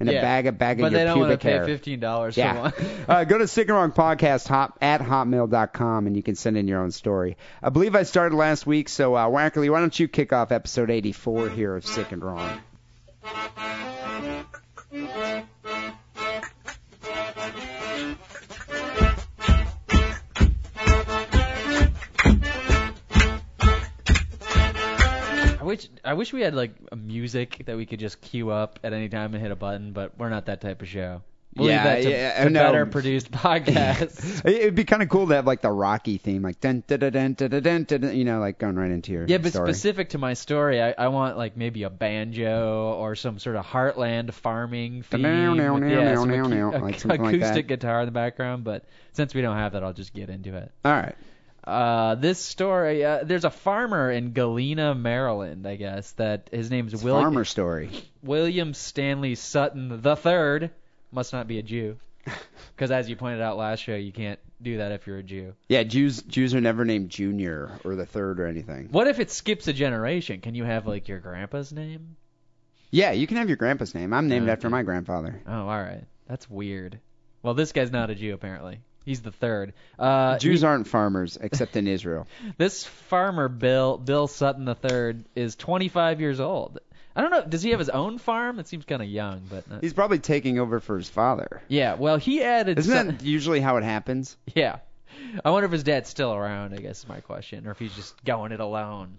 [0.00, 1.64] and a bag of bag of But your they don't want to pubic pay hair.
[1.64, 2.72] fifteen dollars for one.
[3.08, 6.68] uh, go to Sick and Wrong Podcast hop, at hotmail.com and you can send in
[6.68, 7.36] your own story.
[7.62, 10.90] I believe I started last week, so uh, Wackerly, why don't you kick off episode
[10.90, 12.60] 84 here of Sick and Wrong?
[25.62, 28.92] Wish I wish we had like a music that we could just cue up at
[28.92, 31.22] any time and hit a button, but we're not that type of show.
[31.54, 32.60] We'll Yeah, that to, yeah, to no.
[32.62, 33.30] better produced
[33.66, 34.42] podcasts.
[34.46, 36.98] It- It'd be kind of cool to have like the Rocky theme, like dun dun
[37.00, 39.68] dun dun dun dun, dun, you know, like going right into your yeah, but story.
[39.74, 43.66] specific to my story, I, I want like maybe a banjo or some sort of
[43.66, 45.20] heartland farming theme.
[45.22, 48.06] Now, now, with- now, yeah, now, now, now, ac- like something like acoustic guitar in
[48.06, 48.64] the background.
[48.64, 50.70] But since we don't have that, I'll just get into it.
[50.86, 51.14] All right.
[51.64, 56.92] Uh, this story, uh, there's a farmer in Galena, Maryland, I guess, that his name's
[56.94, 57.22] It's William.
[57.24, 57.90] farmer story.
[58.22, 60.70] William Stanley Sutton the Third.
[61.12, 61.98] Must not be a Jew,
[62.74, 65.52] because as you pointed out last show, you can't do that if you're a Jew.
[65.68, 68.88] Yeah, Jews Jews are never named Junior or the third or anything.
[68.90, 70.40] What if it skips a generation?
[70.40, 72.16] Can you have like your grandpa's name?
[72.90, 74.12] Yeah, you can have your grandpa's name.
[74.12, 74.52] I'm named Okay.
[74.52, 75.40] after my grandfather.
[75.46, 76.04] Oh, all right.
[76.28, 76.98] That's weird.
[77.42, 78.80] Well, this guy's not a Jew apparently.
[79.04, 79.72] He's the third.
[79.98, 82.26] Uh, Jews he- aren't farmers except in Israel.
[82.58, 86.78] This farmer Bill Bill Sutton the Third is 25 years old.
[87.14, 87.44] I don't know.
[87.44, 88.58] Does he have his own farm?
[88.58, 89.82] It seems kind of young, but not...
[89.82, 91.60] He's probably taking over for his father.
[91.68, 91.94] yeah.
[91.94, 92.78] Well, he added.
[92.78, 94.36] Isn't some- that usually how it happens?
[94.54, 94.78] Yeah.
[95.44, 96.72] I wonder if his dad's still around.
[96.72, 99.18] I guess is my question, or if he's just going it alone.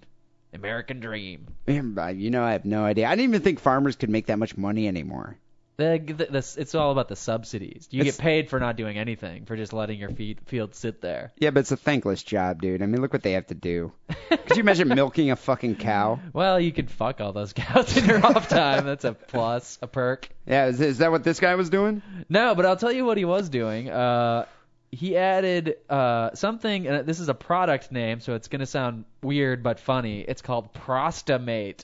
[0.53, 1.47] American dream.
[1.67, 1.81] You
[2.29, 3.07] know, I have no idea.
[3.07, 5.35] I didn't even think farmers could make that much money anymore.
[5.77, 7.87] The, the, the, it's all about the subsidies.
[7.89, 11.01] You It's- get paid for not doing anything, for just letting your feed, field sit
[11.01, 11.31] there.
[11.37, 12.83] Yeah, but it's a thankless job, dude.
[12.83, 13.91] I mean, look what they have to do.
[14.29, 16.19] Could you imagine milking a fucking cow?
[16.33, 18.85] Well, you could fuck all those cows in your off time.
[18.85, 20.29] That's a plus, a perk.
[20.45, 22.01] Yeah, is, is that what this guy was doing?
[22.29, 23.89] No, but I'll tell you what he was doing.
[23.89, 24.45] Uh,
[24.91, 29.63] he added uh, something, and this is a product name, so it's gonna sound weird
[29.63, 30.21] but funny.
[30.21, 31.83] It's called Prostamate.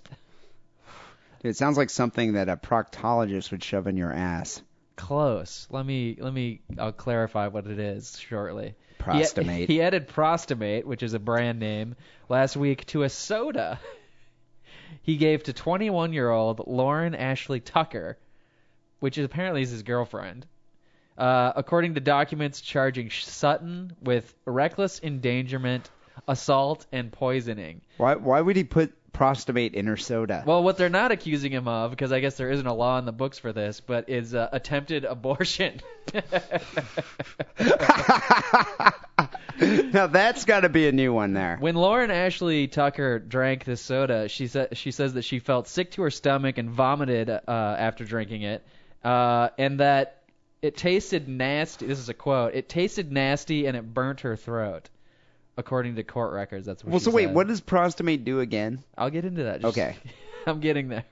[1.41, 4.61] Dude, it sounds like something that a proctologist would shove in your ass.
[4.95, 5.67] Close.
[5.69, 6.61] Let me let me.
[6.77, 8.75] I'll clarify what it is shortly.
[9.67, 11.95] He, he added Prostamate, which is a brand name,
[12.27, 13.79] last week to a soda.
[15.03, 18.17] He gave to 21-year-old Lauren Ashley Tucker,
[18.99, 20.45] which is apparently is his girlfriend.
[21.17, 25.89] Uh, according to documents charging Sutton with reckless endangerment,
[26.27, 27.81] assault, and poisoning.
[27.97, 30.43] Why why would he put prostamate in her soda?
[30.45, 33.05] Well, what they're not accusing him of, because I guess there isn't a law in
[33.05, 35.81] the books for this, but is uh, attempted abortion.
[39.59, 41.57] now that's got to be a new one there.
[41.59, 45.91] When Lauren Ashley Tucker drank this soda, she said she says that she felt sick
[45.91, 48.65] to her stomach and vomited uh, after drinking it,
[49.03, 50.23] uh, and that
[50.61, 51.85] it tasted nasty.
[51.85, 52.53] This is a quote.
[52.53, 54.89] It tasted nasty and it burnt her throat,
[55.59, 56.65] according to court records.
[56.65, 56.89] That's what.
[56.89, 57.35] She Well, she so wait, said.
[57.35, 58.83] what does prostamate do again?
[58.97, 59.61] I'll get into that.
[59.61, 59.95] Just- Okay.
[60.47, 61.05] I'm getting there.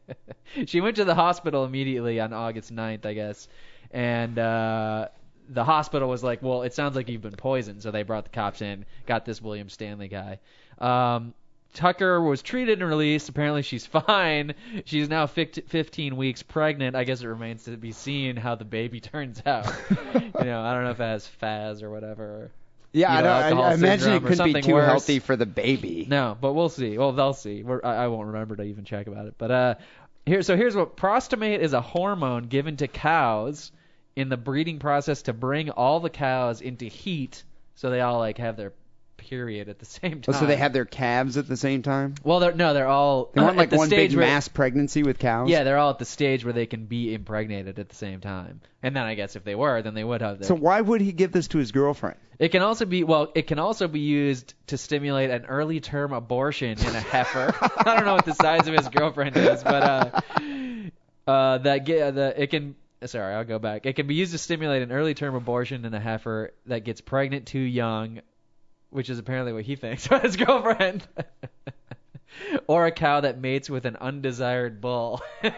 [0.66, 3.48] she went to the hospital immediately on August 9th, I guess,
[3.92, 5.08] and uh,
[5.48, 8.30] the hospital was like, "Well, it sounds like you've been poisoned," so they brought the
[8.30, 10.40] cops in, got this William Stanley guy.
[10.78, 11.34] Um,
[11.72, 13.28] Tucker was treated and released.
[13.28, 14.54] Apparently, she's fine.
[14.84, 16.94] She's now fic- 15 weeks pregnant.
[16.96, 19.66] I guess it remains to be seen how the baby turns out.
[19.90, 22.50] you know, I don't know if it has Faz or whatever.
[22.94, 24.86] Yeah, You I, know, I, I imagine it couldn't be too worse.
[24.86, 26.06] healthy for the baby.
[26.08, 26.96] No, but we'll see.
[26.96, 27.64] Well, they'll see.
[27.64, 29.34] We're, I, I won't remember to even check about it.
[29.36, 29.74] But uh,
[30.24, 33.72] here, so here's what prostamate is: a hormone given to cows
[34.14, 37.42] in the breeding process to bring all the cows into heat,
[37.74, 38.72] so they all like have their
[39.28, 40.40] period at the same Oh, time.
[40.40, 42.14] so they have their calves at the same time.
[42.22, 44.48] Well, they're no, they're all They want at like the one stage big where, mass
[44.48, 45.48] pregnancy with cows.
[45.50, 48.60] Yeah, they're all at the stage where they can be impregnated at the same time.
[48.82, 51.00] And then I guess if they were, then they would have their So why would
[51.00, 52.16] he give this to his girlfriend?
[52.38, 53.30] It can also be well.
[53.34, 57.54] It can also be used to stimulate an early term abortion in a heifer.
[57.78, 60.20] I don't know what the size of his girlfriend is, but uh,
[61.26, 62.74] uh, that ge- the it can.
[63.06, 63.84] Sorry, I'll go back.
[63.86, 67.00] It can be used to stimulate an early term abortion in a heifer that gets
[67.02, 68.20] pregnant too young,
[68.94, 71.06] which is apparently what he thinks about his girlfriend.
[72.66, 75.20] or a cow that mates with an undesired bull.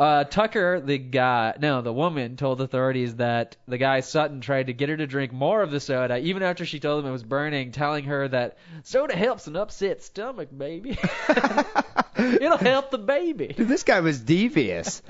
[0.00, 4.72] Uh, Tucker, the guy, no, the woman, told authorities that the guy Sutton tried to
[4.72, 7.22] get her to drink more of the soda, even after she told him it was
[7.22, 10.96] burning, telling her that soda helps an upset stomach, baby.
[12.16, 13.48] It'll help the baby.
[13.48, 15.02] Dude, this guy was devious.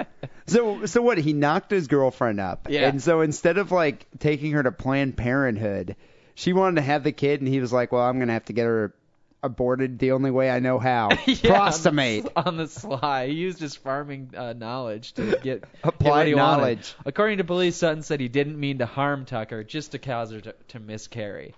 [0.48, 1.18] so so what?
[1.18, 2.66] He knocked his girlfriend up.
[2.68, 2.88] Yeah.
[2.88, 5.94] And so instead of like taking her to Planned Parenthood,
[6.34, 8.52] she wanted to have the kid, and he was like, "Well, I'm gonna have to
[8.52, 8.92] get her
[9.42, 11.08] aborted the only way I know how.
[11.26, 12.26] Yeah, Prostamate.
[12.36, 13.28] on the sly.
[13.28, 16.36] He used his farming uh, knowledge to get get Applied wanted.
[16.36, 16.94] knowledge.
[17.06, 20.40] According to police, Sutton said he didn't mean to harm Tucker, just to cause her
[20.40, 21.54] to, to miscarry.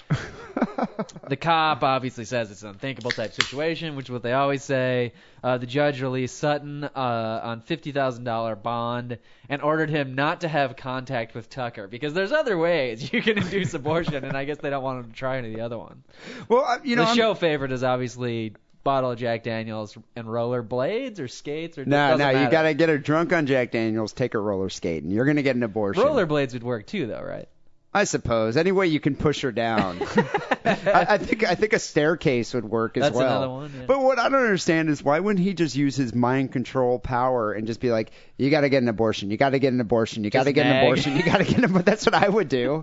[1.29, 5.13] the cop obviously says it's an unthinkable type situation, which is what they always say.
[5.43, 9.19] Uh, the judge released Sutton uh, on $50,000 bond
[9.49, 13.39] and ordered him not to have contact with Tucker because there's other ways you can
[13.39, 15.79] induce abortion, and I guess they don't want him to try any of the other
[15.79, 16.05] one.
[16.49, 18.55] well, uh, you know, the I'm- show favored is obviously
[18.85, 22.89] bottle of Jack Daniels and roller blades or skates or No, no, you gotta get
[22.89, 25.11] her drunk on Jack Daniels, take her roller skating.
[25.11, 26.03] You're gonna get an abortion.
[26.03, 27.49] roller blades would work too, though, right?
[27.95, 28.57] I suppose.
[28.57, 30.01] Any way you can push her down.
[30.65, 33.27] I, I think I think a staircase would work as That's well.
[33.37, 33.85] another one, yeah.
[33.87, 37.53] But what I don't understand is why wouldn't he just use his mind control power
[37.53, 39.31] and just be like, "You got to get an abortion.
[39.31, 40.25] You got to get an abortion.
[40.25, 41.17] You got to get an abortion.
[41.17, 42.83] You got to get an." abortion." That's what I would do.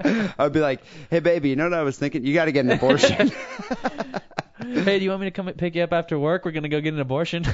[0.38, 2.26] I'd be like, "Hey, baby, you know what I was thinking?
[2.26, 3.32] You got to get an abortion."
[4.84, 6.44] hey, do you want me to come pick you up after work?
[6.44, 7.44] We're gonna go get an abortion.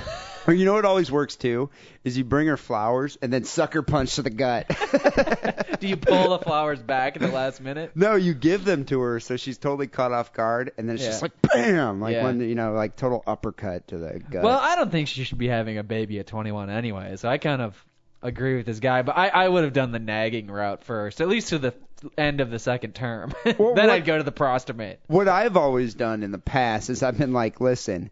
[0.47, 1.71] or you know what always works too
[2.05, 4.67] is you bring her flowers and then sucker punch to the gut.
[5.81, 7.93] do you pull the flowers back at the last minute?
[7.95, 11.05] No, you give them to her so she's totally caught off guard, and then it's
[11.05, 12.25] just like bam, like Yeah.
[12.25, 14.43] when you know, like total uppercut to the gut.
[14.43, 17.39] Well, I don't think she should be having a baby at 21 anyway, so I
[17.39, 17.85] kind of
[18.27, 19.03] agree with this guy.
[19.03, 21.75] But I, I would have done the nagging route first, at least to the
[22.19, 23.33] end of the second term.
[23.45, 24.99] Then what- I'd go to the prostamate.
[25.07, 28.11] what I've always done in the past is I've been like, listen,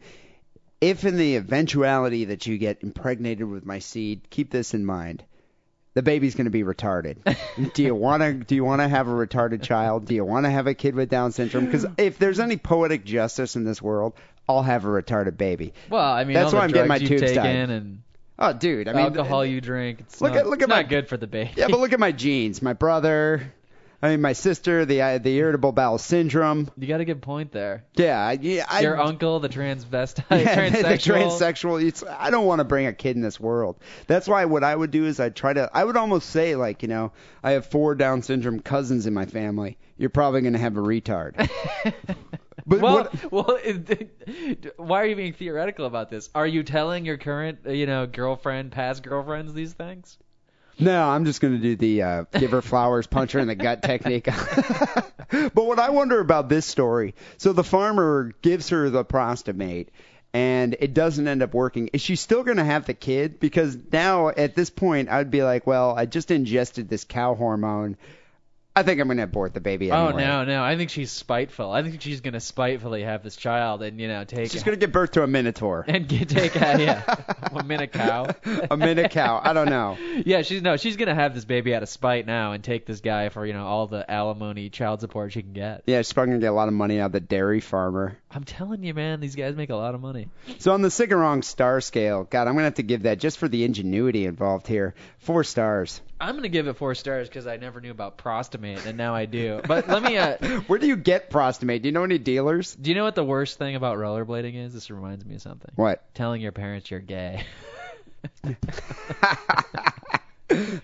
[0.80, 5.24] if in the eventuality that you get impregnated with my seed, keep this in mind.
[5.94, 7.18] The baby's going to be retarded.
[7.74, 10.06] do you want to do you want to have a retarded child?
[10.06, 11.66] Do you want to have a kid with Down syndrome?
[11.66, 14.14] Because if there's any poetic justice in this world,
[14.48, 15.72] I'll have a retarded baby.
[15.88, 17.70] Well, I mean, That's why I'm getting my tubes taken tied.
[17.70, 18.02] and
[18.44, 20.00] Oh, dude, I mean, alcohol you drink.
[20.00, 21.52] It's look not, at- look it's at my- good for the baby.
[21.56, 22.60] Yeah, but look at my genes.
[22.60, 23.52] My brother,
[24.02, 26.70] I mean, my sister, the uh, the irritable bowel syndrome.
[26.76, 27.84] you got a good point there.
[27.94, 28.66] Yeah, I- yeah.
[28.68, 31.38] I, Your uncle, the transvestite, yeah, transsexual.
[31.38, 31.84] the transsexual.
[31.86, 33.76] It's, I don't want to bring a kid in this world.
[34.06, 35.70] That's why what I would do is I'd try to.
[35.72, 39.26] I would almost say like, you know, I have four Down syndrome cousins in my
[39.26, 39.78] family.
[39.96, 41.48] You're probably going to have a retard.
[42.66, 43.58] But well, what, well,
[44.78, 46.30] why are you being theoretical about this?
[46.34, 50.16] Are you telling your current, you know, girlfriend, past girlfriends these things?
[50.78, 53.54] No, I'm just going to do the uh, give her flowers, punch her in the
[53.54, 54.24] gut technique.
[55.30, 59.90] but what I wonder about this story, so the farmer gives her the prostamate,
[60.32, 61.90] and it doesn't end up working.
[61.92, 63.38] Is she still going to have the kid?
[63.38, 67.96] Because now at this point, I'd be like, well, I just ingested this cow hormone.
[68.76, 70.24] I think I'm going to abort the baby oh, anyway.
[70.24, 70.64] Oh no, no!
[70.64, 71.70] I think she's spiteful.
[71.70, 74.80] I think she's gonna spitefully have this child and you know take She's going to
[74.80, 77.02] give birth to a minotaur, and get, take a yeah,
[77.54, 78.26] a minute cow.
[78.68, 79.40] a mini cow.
[79.42, 79.96] I don't know.
[80.26, 83.00] Yeah, she's no, she's gonna have this baby out of spite now and take this
[83.00, 85.82] guy for you know all the alimony, child support she can get.
[85.86, 88.16] Yeah, she's probably going to get a lot of money out of the dairy farmer.
[88.30, 90.28] I'm telling you, man, these guys make a lot of money.
[90.58, 93.38] So on the sick wrong star scale, God, I'm gonna have to give that just
[93.38, 94.94] for the ingenuity involved here.
[95.18, 96.00] Four stars.
[96.20, 99.26] I'm gonna give it four stars because I never knew about prostamate and now I
[99.26, 99.60] do.
[99.66, 100.16] But let me.
[100.16, 101.82] Uh, Where do you get prostamate?
[101.82, 102.74] Do you know any dealers?
[102.74, 104.72] do you know what the worst thing about rollerblading is?
[104.72, 105.72] This reminds me of something.
[105.74, 106.02] What?
[106.14, 107.44] Telling your parents you're gay.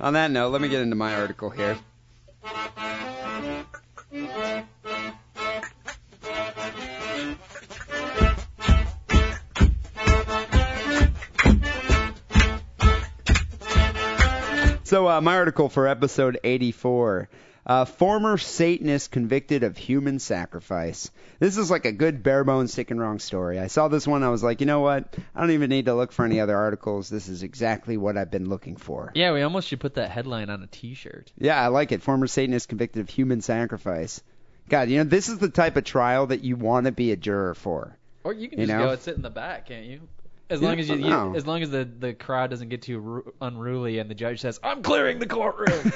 [0.01, 1.79] on that note, let me get into my article here.
[14.90, 17.29] So, uh, my article for episode 84.
[17.64, 21.12] Uh, former Satanist convicted of human sacrifice.
[21.38, 23.61] This is like a good bare bones sick and wrong story.
[23.61, 24.24] I saw this one.
[24.24, 25.14] I was like, you know what?
[25.33, 27.09] I don't even need to look for any other articles.
[27.09, 29.12] This is exactly what I've been looking for.
[29.14, 31.31] yeah, we almost should put that headline on a T-shirt.
[31.38, 32.03] Yeah, I like it.
[32.03, 34.24] Former Satanist convicted of human sacrifice.
[34.68, 37.16] God, you know, this is the type of trial that you want to be a
[37.16, 37.96] juror for.
[38.24, 38.87] Or you can You just know?
[38.87, 40.00] go and sit in the back, can't you?
[40.51, 43.33] As long as you, you as long as the the crowd doesn't get too ru-
[43.41, 45.93] unruly and the judge says, "I'm clearing the courtroom."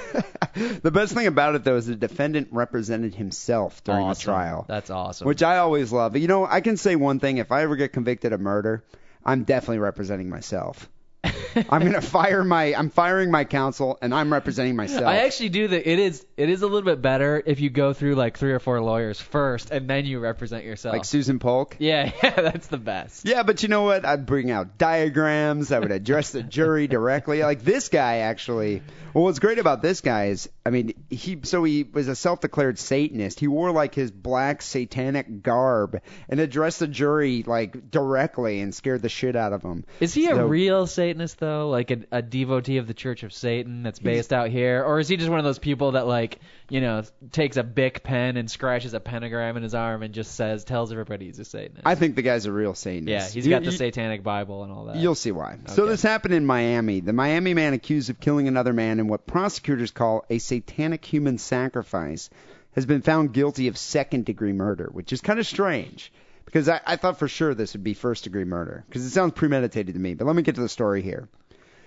[0.82, 4.20] the best thing about it, though, is the defendant represented himself during awesome.
[4.20, 5.26] the trial, That's awesome.
[5.26, 6.16] which I always love.
[6.16, 8.84] You know, I can say one thing: if I ever get convicted of murder,
[9.24, 10.88] I'm definitely representing myself.
[11.68, 15.04] I'm gonna fire my, I'm firing my counsel, and I'm representing myself.
[15.04, 15.90] I actually do that.
[15.90, 18.58] It is it is a little bit better if you go through like three or
[18.58, 20.92] four lawyers first and then you represent yourself.
[20.92, 21.76] like Susan Polk.
[21.78, 23.26] yeah, yeah, that's the best.
[23.26, 24.04] Yeah, but you know what?
[24.04, 25.72] I'd bring out diagrams.
[25.72, 27.42] I would address the jury directly.
[27.42, 28.82] Like this guy, actually.
[29.12, 32.78] Well, what's great about this guy is, I mean, he so he was a self-declared
[32.78, 33.38] Satanist.
[33.38, 39.02] He wore like his black satanic garb and addressed the jury like directly and scared
[39.02, 39.84] the shit out of them.
[40.00, 43.82] Is he a real Satanist though, like a, a devotee of the Church of Satan
[43.82, 46.38] that's based out here, or is he just one of those people that like
[46.70, 47.02] you know
[47.32, 50.90] takes a bic pen and scratches a pentagram in his arm and just says tells
[50.92, 51.82] everybody he's a Satanist?
[51.86, 53.08] I think the guy's a real Satanist.
[53.10, 54.96] yeah, he's You- got the you- Satanic Bible and all that.
[54.96, 55.58] You'll see why.
[55.68, 57.00] So this happened in Miami.
[57.00, 61.38] The Miami man accused of killing another man in what prosecutors call a satanic human
[61.38, 62.30] sacrifice
[62.72, 66.12] has been found guilty of second degree murder, which is kind of strange
[66.44, 69.32] because I, I thought for sure this would be first degree murder because it sounds
[69.34, 70.14] premeditated to me.
[70.14, 71.28] But let me get to the story here.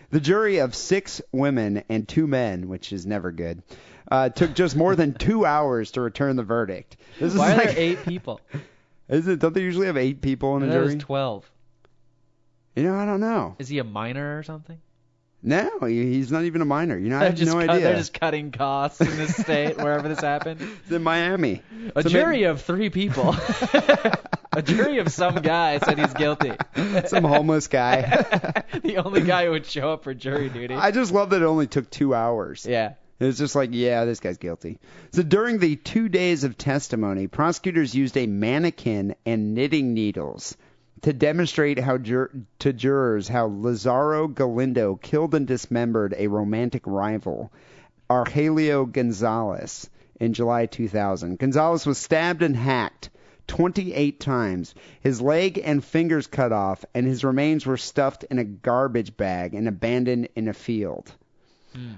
[0.09, 3.61] The jury of six women and two men, which is never good,
[4.09, 6.95] uh, took just more than two hours to return the verdict.
[7.19, 8.39] This is Why are like, there eight people?
[9.09, 9.39] Is it?
[9.39, 10.97] Don't they usually have eight people in a jury?
[10.97, 11.49] 12.
[12.75, 13.55] You know, I don't know.
[13.57, 14.77] Is he a minor or something?
[15.41, 16.97] No, he's not even a minor.
[16.97, 17.83] You know, I have no cut- idea.
[17.85, 20.59] They're just cutting costs in this state, wherever this happened.
[20.61, 21.61] It's in Miami.
[21.95, 23.33] A So jury maybe- of three people.
[24.57, 26.51] A jury of some guy said he's guilty.
[27.07, 28.01] Some homeless guy.
[28.83, 30.73] the only guy who would show up for jury duty.
[30.73, 32.65] I just love that it only took two hours.
[32.65, 32.93] yeah.
[33.19, 34.79] It's just like, yeah, this guy's guilty.
[35.11, 40.55] So during the two days of testimony, prosecutors used a mannequin and knitting needles
[41.01, 47.51] to demonstrate how jur- to jurors how Lazaro Galindo killed and dismembered a romantic rival,
[48.09, 49.89] Argelio Gonzalez,
[50.19, 51.37] in July 2000.
[51.37, 53.09] Gonzalez was stabbed and hacked
[53.47, 58.43] 28 times, his leg and fingers cut off, and his remains were stuffed in a
[58.43, 61.11] garbage bag and abandoned in a field.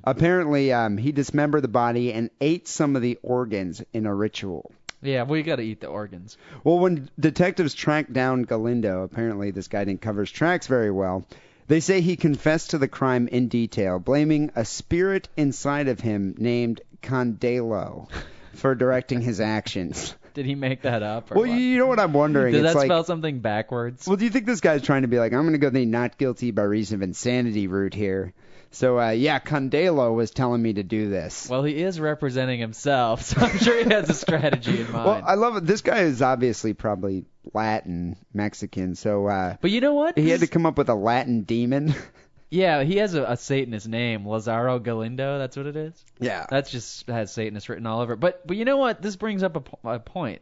[0.03, 4.71] Apparently, um, he dismembered the body and ate some of the organs in a ritual.
[5.01, 6.37] Yeah, we got to eat the organs.
[6.63, 11.25] Well, when detectives tracked down Galindo, apparently this guy didn't cover his tracks very well.
[11.67, 16.35] They say he confessed to the crime in detail, blaming a spirit inside of him
[16.37, 18.09] named Condelo
[18.55, 20.15] for directing his actions.
[20.39, 21.31] Did he make that up?
[21.31, 21.59] Or Well, what?
[21.59, 22.53] you know what I'm wondering?
[22.53, 24.07] Did it's that like, spell something backwards?
[24.07, 25.85] well, do you think this guy's trying to be like, I'm going to go the
[25.85, 28.33] not guilty by reason of insanity route here?
[28.71, 31.49] So, uh, yeah, Condelo was telling me to do this.
[31.49, 35.05] Well, he is representing himself, so I'm sure he has a strategy in mind.
[35.05, 35.65] Well, I love it.
[35.65, 40.17] This guy is obviously probably Latin, Mexican, so uh, but you know what?
[40.17, 41.93] he had to come up with a Latin demon.
[42.51, 45.37] Yeah, he has a, a Satanist name, Lazaro Galindo.
[45.37, 46.03] That's what it is.
[46.19, 46.47] yeah.
[46.49, 48.13] That's just has Satanist written all over.
[48.13, 48.19] it.
[48.19, 49.01] But but you know what?
[49.01, 50.41] This brings up a, po- a point.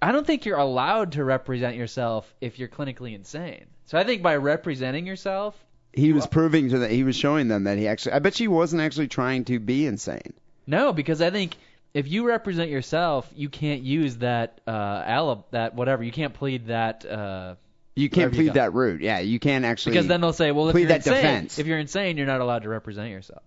[0.00, 3.66] I don't think you're allowed to represent yourself if you're clinically insane.
[3.86, 5.54] So I think by representing yourself,
[5.92, 8.12] He was proving to that he was showing them that he actually.
[8.12, 10.32] I bet you wasn't actually trying to be insane.
[10.66, 11.56] no, because I think
[11.92, 16.02] if you represent yourself, you can't use that uh alib that whatever.
[16.02, 17.56] You can't plead that uh
[17.96, 19.00] You can't Whatever you plead that route.
[19.00, 19.92] Yeah, you can't actually.
[19.92, 21.58] because then they'll say, well, if you're that insane, defense.
[21.58, 23.42] if you're insane, you're not allowed to represent yourself.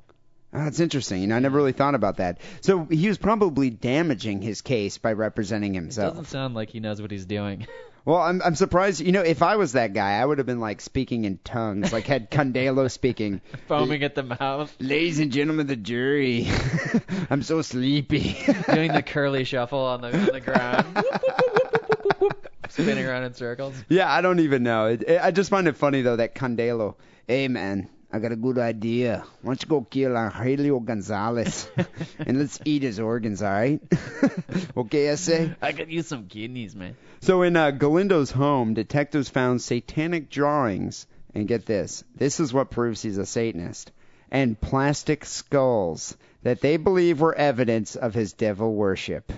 [0.54, 1.20] Oh, that's interesting.
[1.22, 2.40] You know, I never really thought about that.
[2.62, 6.14] So he was probably damaging his case by representing himself.
[6.14, 7.68] It doesn't sound like he knows what he's doing.
[8.06, 9.02] Well, I'm I'm surprised.
[9.02, 11.92] You know, if I was that guy, I would have been like speaking in tongues,
[11.92, 13.42] like had Condelo speaking.
[13.68, 16.48] Foaming at the mouth, Ladies and gentlemen of the jury,
[17.30, 18.38] I'm so sleepy.
[18.74, 21.04] doing the curly shuffle on the on the ground,
[22.70, 23.76] spinning around in circles.
[23.90, 24.88] yeah, I don't even know.
[24.88, 26.96] It, it, I just find it funny though that Candelo,
[27.28, 29.26] Hey man, I got a good idea.
[29.42, 31.70] Why don't you go kill Angelio Gonzalez
[32.20, 33.82] and let's eat his organs, all right?
[34.78, 35.54] okay, I say.
[35.62, 36.96] I could use some kidneys, man.
[37.20, 41.06] So in uh, Galindo's home, detectives found satanic drawings,
[41.36, 43.92] and get this, this is what proves he's a Satanist,
[44.32, 49.34] and plastic skulls that they believe were evidence of his devil worship.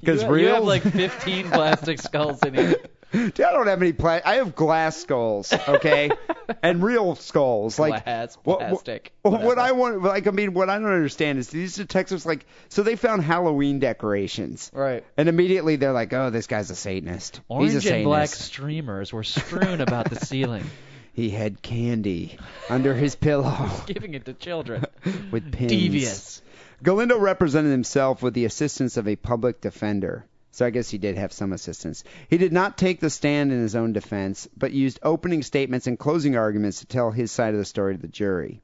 [0.00, 2.76] Because you, real, you have like 15 plastic skulls in here.
[3.12, 6.10] Dude, I don't have any pla- I have glass skulls, okay,
[6.62, 9.60] and real skulls, like Glass, what- what- plastic, What, what whatever.
[9.68, 12.96] I want, like, I mean, what I don't understand is these detectives, like, so they
[12.96, 15.04] found Halloween decorations, Right.
[15.16, 17.40] and immediately they're like, oh, this guy's a Satanist.
[17.48, 20.64] Orange He's a and black streamers were strewn about the ceiling,
[21.12, 22.36] He had candy
[22.68, 24.84] under his pillow giving it to children.
[25.30, 25.70] with pins.
[25.70, 26.42] Devious.
[26.82, 30.26] Galindo represented himself with the assistance of a public defender.
[30.50, 32.04] So I guess he did have some assistance.
[32.28, 35.98] He did not take the stand in his own defense, but used opening statements and
[35.98, 38.60] closing arguments to tell his side of the story to the jury.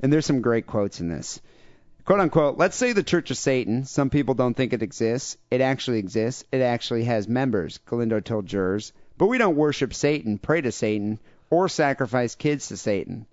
[0.00, 1.40] And there's some great quotes in this.
[2.04, 3.84] Quote unquote, let's say the Church of Satan.
[3.84, 5.36] Some people don't think it exists.
[5.50, 6.44] It actually exists.
[6.52, 8.92] It actually has members, Galindo told jurors.
[9.16, 11.18] But we don't worship Satan, pray to Satan,
[11.50, 13.26] or sacrifice kids to Satan.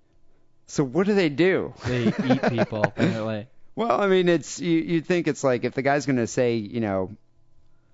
[0.66, 1.72] So what do they do?
[1.86, 3.48] They eat people, apparently.
[3.78, 4.76] Well, I mean, it's you.
[4.78, 7.12] You think it's like if the guy's gonna say, you know,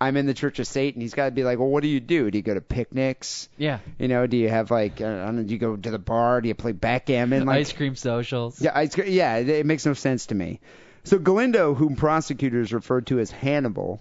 [0.01, 2.01] I'm in the Church of Satan, he's got to be like, well, what do you
[2.01, 2.31] do?
[2.31, 3.51] Do you go to picnics?
[3.59, 3.81] Yeah.
[3.99, 5.99] You know, do you have like, uh, I don't know, do you go to the
[5.99, 6.41] bar?
[6.41, 7.45] Do you play backgammon?
[7.45, 8.61] Like, Ice cream socials.
[8.63, 9.09] yeah, ice cream.
[9.13, 10.61] Yeah, it, it makes no sense to me.
[11.05, 14.01] So Galindo, whom prosecutors referred to as Hannibal,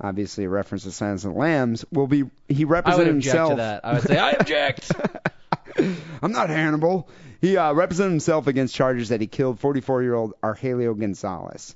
[0.00, 3.24] obviously a reference to Silence of the Lambs, will be he I would represented object
[3.26, 3.50] himself.
[3.52, 3.84] to that.
[3.84, 4.90] I would say, I object.
[6.22, 7.08] I'm not Hannibal.
[7.40, 11.74] He uh, represented himself against charges that he killed 44-year-old Argelio Gonzalez.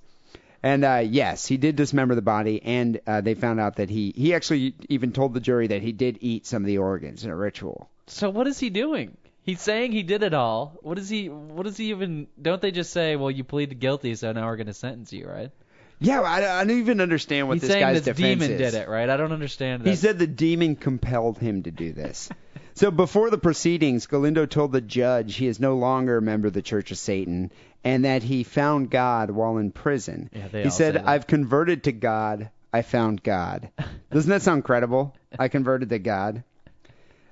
[0.63, 4.13] And uh, yes, he did dismember the body, and uh, they found out that he
[4.17, 7.31] he actually even told the jury that he did eat some of the organs in
[7.31, 7.89] a ritual.
[8.09, 9.17] So what is he doing?
[9.43, 10.77] He's saying he did it all.
[10.83, 11.29] What is he?
[11.29, 12.27] What is he even?
[12.41, 15.29] Don't they just say, "Well, you pleaded guilty, so now we're going to sentence you,"
[15.29, 15.53] right?
[16.01, 18.73] Yeah, I, I don't even understand what He's this saying guy's the defense demon is.
[18.73, 19.09] did it, right?
[19.09, 19.91] I don't understand that.
[19.91, 22.29] He said the demon compelled him to do this.
[22.77, 26.53] So before the proceedings, Galindo told the judge he is no longer a member of
[26.53, 27.51] the Church of Satan
[27.83, 30.31] and that he found God while in prison.
[30.33, 31.09] Yeah, they he all said, say that.
[31.09, 32.51] "I've converted to God.
[32.73, 33.71] I found God."
[34.13, 35.15] Doesn't that sound credible?
[35.39, 36.45] I converted to God.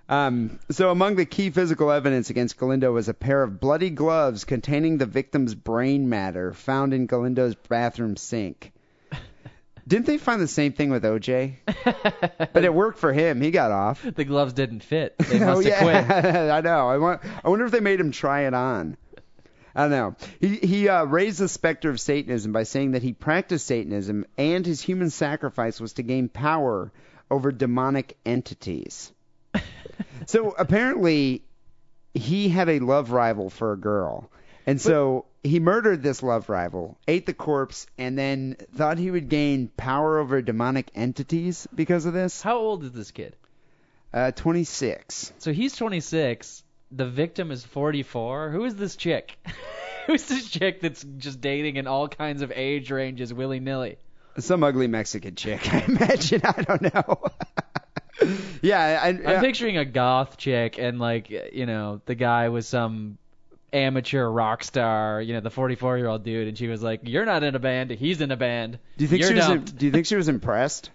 [0.09, 4.45] Um, so among the key physical evidence against Galindo was a pair of bloody gloves
[4.45, 8.74] containing the victim's brain matter found in Galindo's bathroom sink.
[9.87, 11.57] Didn't they find the same thing with OJ?
[12.53, 13.41] But it worked for him.
[13.41, 14.03] He got off.
[14.03, 15.19] the gloves didn't fit.
[15.19, 16.25] They must oh have yeah, quit.
[16.51, 16.89] I know.
[16.89, 17.21] I want.
[17.45, 18.97] I wonder if they made him try it on.
[19.75, 20.17] I don't know.
[20.41, 24.65] He he uh, raised the specter of Satanism by saying that he practiced Satanism and
[24.65, 26.93] his human sacrifice was to gain power
[27.31, 29.13] over demonic entities.
[30.27, 31.43] so apparently,
[32.15, 34.31] he had a love rival for a girl,
[34.67, 39.29] and so he murdered this love rival, ate the corpse, and then thought he would
[39.29, 42.41] gain power over demonic entities because of this.
[42.41, 43.37] How old is this kid?
[44.13, 45.33] Uh, 26.
[45.39, 46.63] So he's 26.
[46.93, 48.51] The victim is 44.
[48.51, 49.37] Who is this chick?
[50.07, 53.97] Who's this chick that's just dating in all kinds of age ranges willy nilly?
[54.39, 56.43] Some ugly Mexican chick, I imagine.
[56.45, 57.23] I don't know.
[58.63, 63.19] yeah, I, I'm picturing a goth chick and like you know the guy was some
[63.75, 67.27] amateur rock star, you know the 44 year old dude, and she was like, "You're
[67.27, 69.47] not in a band, he's in a band." do you think You're she was?
[69.47, 69.77] dumped.
[69.77, 70.91] Do you think she was impressed?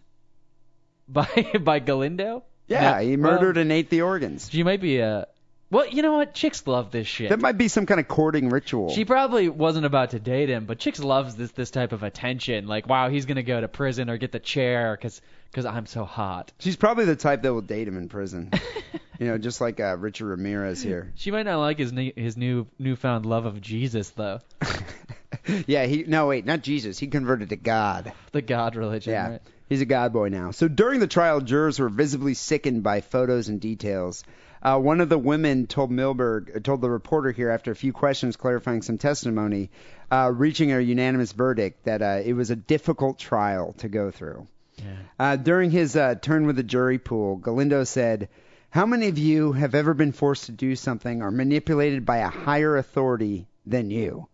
[1.08, 1.28] by
[1.62, 2.44] by Galindo?
[2.68, 4.50] Yeah, No, he well, murdered and ate the organs.
[4.52, 5.28] She might be a.
[5.72, 6.34] Well, you know what?
[6.34, 7.30] Chicks love this shit.
[7.30, 8.90] That might be some kind of courting ritual.
[8.90, 12.68] She probably wasn't about to date him, but chicks loves this this type of attention.
[12.68, 15.22] Like, wow, he's gonna go to prison or get the chair because
[15.54, 16.52] cause I'm so hot.
[16.60, 18.52] She's probably the type that will date him in prison.
[19.20, 21.12] you know, just like uh, Richard Ramirez here.
[21.16, 24.40] She might not like his new, his new newfound love of Jesus though,
[25.68, 26.04] yeah, he.
[26.04, 27.00] No, wait, not Jesus.
[27.00, 28.12] He converted to God.
[28.32, 29.14] the God religion.
[29.14, 29.30] Yeah.
[29.32, 29.42] Right?
[29.68, 30.52] He's a God boy now.
[30.52, 34.24] So during the trial, jurors were visibly sickened by photos and details.
[34.62, 38.36] Uh, one of the women told Milberg, told the reporter here after a few questions
[38.36, 39.70] clarifying some testimony,
[40.12, 44.48] uh, reaching a unanimous verdict that uh, it was a difficult trial to go through.
[44.84, 44.98] Yeah.
[45.20, 48.30] Uh, during his uh, turn with the jury pool, Galindo said,
[48.70, 52.30] How many of you have ever been forced to do something or manipulated by a
[52.30, 54.28] higher authority than you?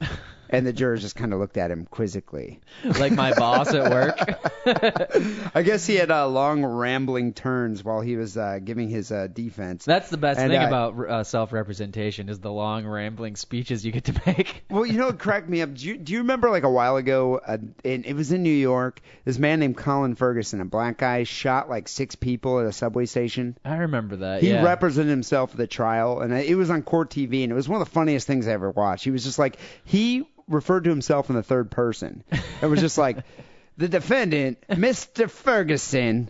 [0.52, 2.60] And the jurors just kind of looked at him quizzically.
[2.84, 4.18] Like my boss at work.
[5.54, 9.28] I guess he had uh, long rambling turns while he was uh, giving his uh,
[9.32, 9.84] defense.
[9.86, 14.04] That's the best And, thing about uh, self-representation is the long rambling speeches you get
[14.04, 14.64] to make.
[14.72, 15.74] Well, you know what cracked me up?
[15.74, 17.40] Do you, do you remember like a while ago?
[17.46, 19.00] Uh, in, it was in New York.
[19.24, 23.04] This man named Colin Ferguson, a black guy, shot like six people at a subway
[23.04, 23.58] station.
[23.64, 24.42] I remember that.
[24.42, 24.64] He yeah.
[24.64, 27.80] represented himself at the trial, and it was on court TV, and it was one
[27.80, 29.04] of the funniest things I ever watched.
[29.04, 32.24] He was just like he referred to himself in the third person.
[32.60, 33.18] It was just like
[33.76, 35.30] the defendant, Mr.
[35.30, 36.28] Ferguson,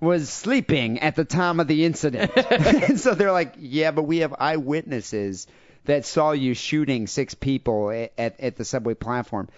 [0.00, 2.32] was sleeping at the time of the incident.
[2.36, 5.46] and so they're like, yeah, but we have eyewitnesses
[5.84, 9.48] that saw you shooting six people at, at, at the subway platform.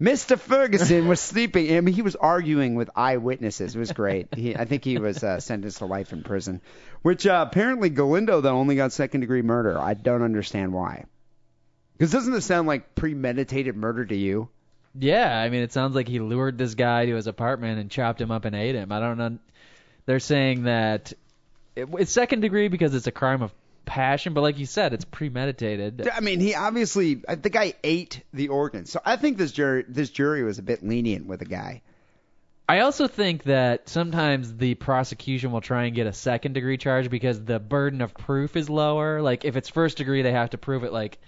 [0.00, 0.38] Mr.
[0.38, 1.76] Ferguson was sleeping.
[1.76, 3.74] I mean, he was arguing with eyewitnesses.
[3.74, 4.32] It was great.
[4.32, 6.60] He, I think he was uh, sentenced to life in prison,
[7.02, 9.76] which uh, apparently Galindo though only got second degree murder.
[9.78, 11.04] I don't understand why.
[11.98, 14.48] Because doesn't this sound like premeditated murder to you?
[14.98, 18.20] Yeah, I mean, it sounds like he lured this guy to his apartment and chopped
[18.20, 18.92] him up and ate him.
[18.92, 19.38] I don't know.
[20.06, 21.12] They're saying that
[21.76, 23.52] it, it's second degree because it's a crime of
[23.84, 26.08] passion, but like you said, it's premeditated.
[26.08, 27.14] I mean, he obviously.
[27.14, 30.84] The guy ate the organs, so I think this jury this jury was a bit
[30.84, 31.82] lenient with the guy.
[32.68, 37.08] I also think that sometimes the prosecution will try and get a second degree charge
[37.08, 39.22] because the burden of proof is lower.
[39.22, 41.18] Like if it's first degree, they have to prove it like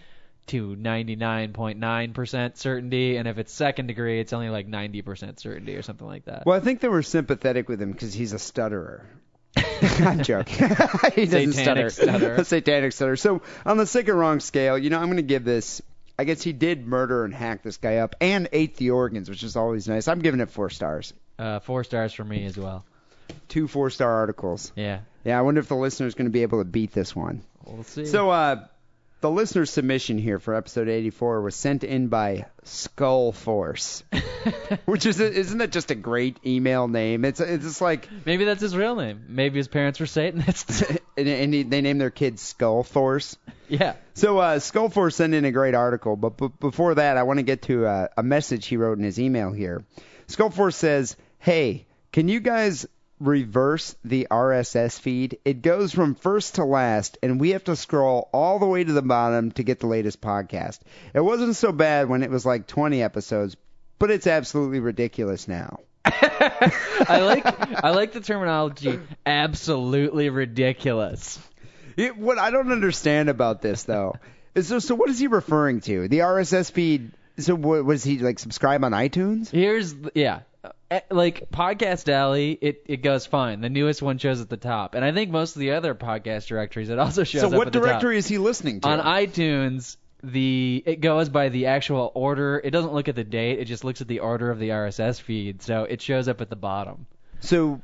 [0.50, 6.06] to 99.9% certainty, and if it's second degree, it's only like 90% certainty or something
[6.06, 6.44] like that.
[6.44, 9.06] Well, I think they were sympathetic with him because he's a stutterer.
[9.56, 10.68] I'm joking.
[11.14, 11.90] he doesn't Satanic stutter.
[11.90, 12.34] stutterer.
[12.36, 13.16] A satanic stutter.
[13.16, 15.82] So on the sick or wrong scale, you know, I'm going to give this.
[16.18, 19.42] I guess he did murder and hack this guy up and ate the organs, which
[19.42, 20.06] is always nice.
[20.06, 21.14] I'm giving it four stars.
[21.38, 22.84] Uh, four stars for me as well.
[23.48, 24.72] Two four star articles.
[24.76, 27.42] Yeah, Yeah, I wonder if the listener's going to be able to beat this one.
[27.64, 28.04] we'll see.
[28.04, 28.66] So, uh,
[29.20, 34.02] the listener submission here for episode 84 was sent in by Skull Force,
[34.86, 37.24] which is isn't that just a great email name?
[37.24, 39.24] It's it's just like Maybe that's his real name.
[39.28, 40.82] Maybe his parents were Satanists.
[41.16, 43.36] and, and he- they named their kid Skull Force.
[43.68, 43.94] yeah.
[44.14, 47.38] So uh, Skull Force sent in a great article, but b- before that, I want
[47.38, 49.84] to get to uh, a message he wrote in his email here.
[50.28, 52.86] Skull Force says, "Hey, can you guys
[53.20, 55.38] reverse the RSS feed?
[55.44, 58.92] It goes from first to last, and we have to scroll all the way to
[58.92, 60.80] the bottom to get the latest podcast.
[61.14, 63.56] It wasn't so bad when it was like 20 episodes,
[63.98, 71.38] but it's absolutely ridiculous now." I like I like the terminology absolutely ridiculous.
[71.96, 74.16] It, what I don't understand about this though
[74.54, 76.08] is so, so what is he referring to?
[76.08, 77.12] The RSS feed.
[77.38, 79.50] So what, was he like subscribe on iTunes?
[79.50, 80.40] Here's yeah.
[80.90, 83.60] Eh, like Podcast Alley, it it goes fine.
[83.60, 86.46] The newest one shows at the top, and I think most of the other podcast
[86.46, 87.88] directories it also shows So up what at the top.
[87.88, 88.88] directory is he listening to?
[88.88, 89.96] on iTunes?
[90.22, 92.60] The it goes by the actual order.
[92.62, 93.58] It doesn't look at the date.
[93.58, 96.50] It just looks at the order of the RSS feed, so it shows up at
[96.50, 97.06] the bottom.
[97.40, 97.80] so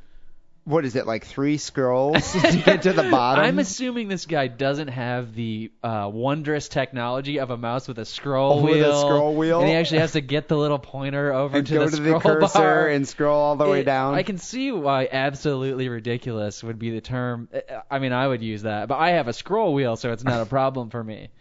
[0.66, 3.44] what is it like three scrolls to get to the bottom?
[3.44, 8.04] I'm assuming this guy doesn't have the uh, wondrous technology of a mouse with a
[8.04, 8.92] scroll Oh, with wheel.
[8.98, 9.60] a scroll wheel?
[9.60, 12.02] And he actually has to get the little pointer over and to go the to
[12.02, 12.88] the scroll cursor bar.
[12.88, 14.14] and scroll all the way down.
[14.16, 17.48] I can see why absolutely ridiculous would be the term.
[17.90, 20.40] I mean, I would use that, but I have a scroll wheel, so it's not
[20.42, 21.28] a problem for me.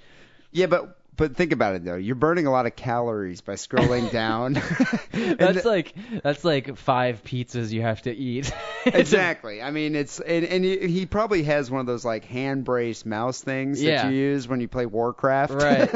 [0.51, 1.95] Yeah, but but think about it though.
[1.95, 4.53] You're burning a lot of calories by scrolling down.
[5.11, 8.51] That's th- like that's like five pizzas you have to eat.
[8.85, 9.61] exactly.
[9.61, 13.41] I mean, it's and, and he, probably has one of those like hand braced mouse
[13.41, 14.03] things Yeah.
[14.03, 15.53] that you use when you play Warcraft.
[15.53, 15.89] Right.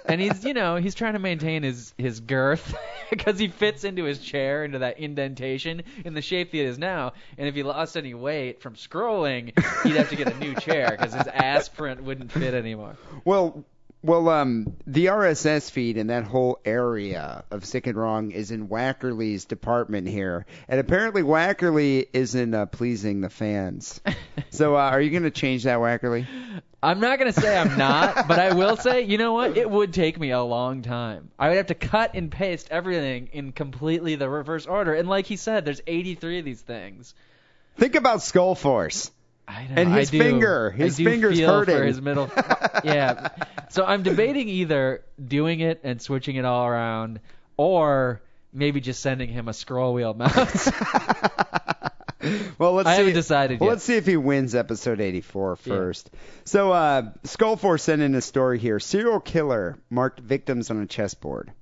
[0.06, 2.74] and he's, you know, he's trying to maintain his his girth
[3.10, 6.78] because he fits into his chair into that indentation in the shape that he is
[6.78, 7.12] now.
[7.38, 9.52] And if he lost any weight from scrolling,
[9.84, 12.96] he'd have to get a new chair because his ass print wouldn't fit anymore.
[13.24, 13.64] Well,
[14.04, 18.68] well, um, the RSS feed in that whole area of Sick and Wrong is in
[18.68, 24.02] Wackerly's department here, and apparently Wackerly isn't uh, pleasing the fans.
[24.50, 26.26] so, uh, are you going to change that, Wackerly?
[26.82, 29.56] I'm not gonna say I'm not, but I will say, you know what?
[29.56, 31.30] It would take me a long time.
[31.38, 34.92] I would have to cut and paste everything in completely the reverse order.
[34.92, 37.14] And like he said, there's 83 of these things.
[37.78, 39.10] Think about Skull Force.
[39.46, 40.70] And his finger.
[40.70, 41.76] His finger's feel hurting.
[41.76, 42.30] For his middle.
[42.84, 43.28] yeah.
[43.70, 47.20] So I'm debating either doing it and switching it all around,
[47.56, 48.22] or
[48.52, 50.70] maybe just sending him a scroll wheel mouse.
[52.58, 52.98] Well, let's I see.
[52.98, 53.72] haven't decided well, yet.
[53.74, 56.10] let's see if he wins episode 84 first.
[56.44, 58.80] So, uh, Skullforce sent in a story here.
[58.80, 61.52] Serial killer marked victims on a chessboard.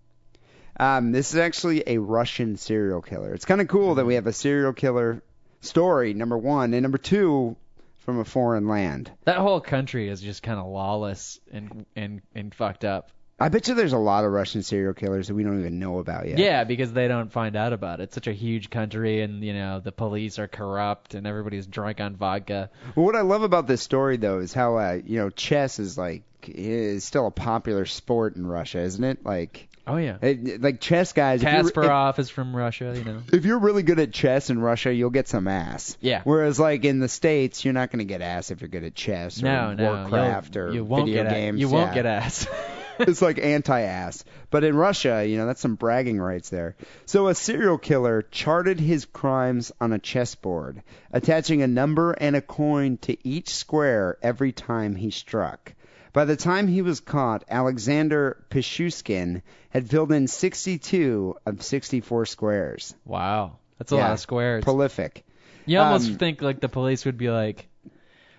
[0.78, 3.34] Um, this is actually a Russian serial killer.
[3.34, 5.22] It's kind of cool that we have a serial killer
[5.60, 7.56] story, number one, and number two,
[8.04, 9.10] from a foreign land.
[9.24, 13.10] that whole country is just kind of lawless and and and fucked up.
[13.40, 15.98] I bet you there's a lot of Russian serial killers that we don't even know
[15.98, 16.38] about yet.
[16.38, 18.04] Yeah, because they don't find out about it.
[18.04, 22.00] It's such a huge country, and you know the police are corrupt, and everybody's drunk
[22.00, 22.70] on vodka.
[22.94, 25.98] Well, what I love about this story, though, is how uh, you know chess is
[25.98, 29.24] like is still a popular sport in Russia, isn't it?
[29.24, 30.18] Like, Oh yeah.
[30.22, 31.42] it, like chess guys.
[31.42, 33.22] you're- if- is from Russia, you know.
[33.32, 35.96] if you're really good at chess in Russia, you'll get some ass.
[36.00, 36.22] Yeah.
[36.24, 38.94] Whereas like in the states, you're not going to get ass if you're good at
[38.94, 41.56] chess or No, no, Warcraft or you won't video get games.
[41.56, 41.94] A- you won't yeah.
[41.94, 42.46] get ass.
[42.98, 44.24] it's like anti-ass.
[44.50, 46.76] But in Russia, you know, that's some bragging rights there.
[47.06, 52.40] So a serial killer charted his crimes on a chessboard, attaching a number and a
[52.40, 55.72] coin to each square every time he struck.
[56.12, 62.94] By the time he was caught, Alexander Pichushkin had filled in 62 of 64 squares.
[63.04, 64.62] wow, that's a Yeah, lot of squares.
[64.64, 65.24] Prolific.
[65.64, 67.68] You almost Um, think like the police would be like,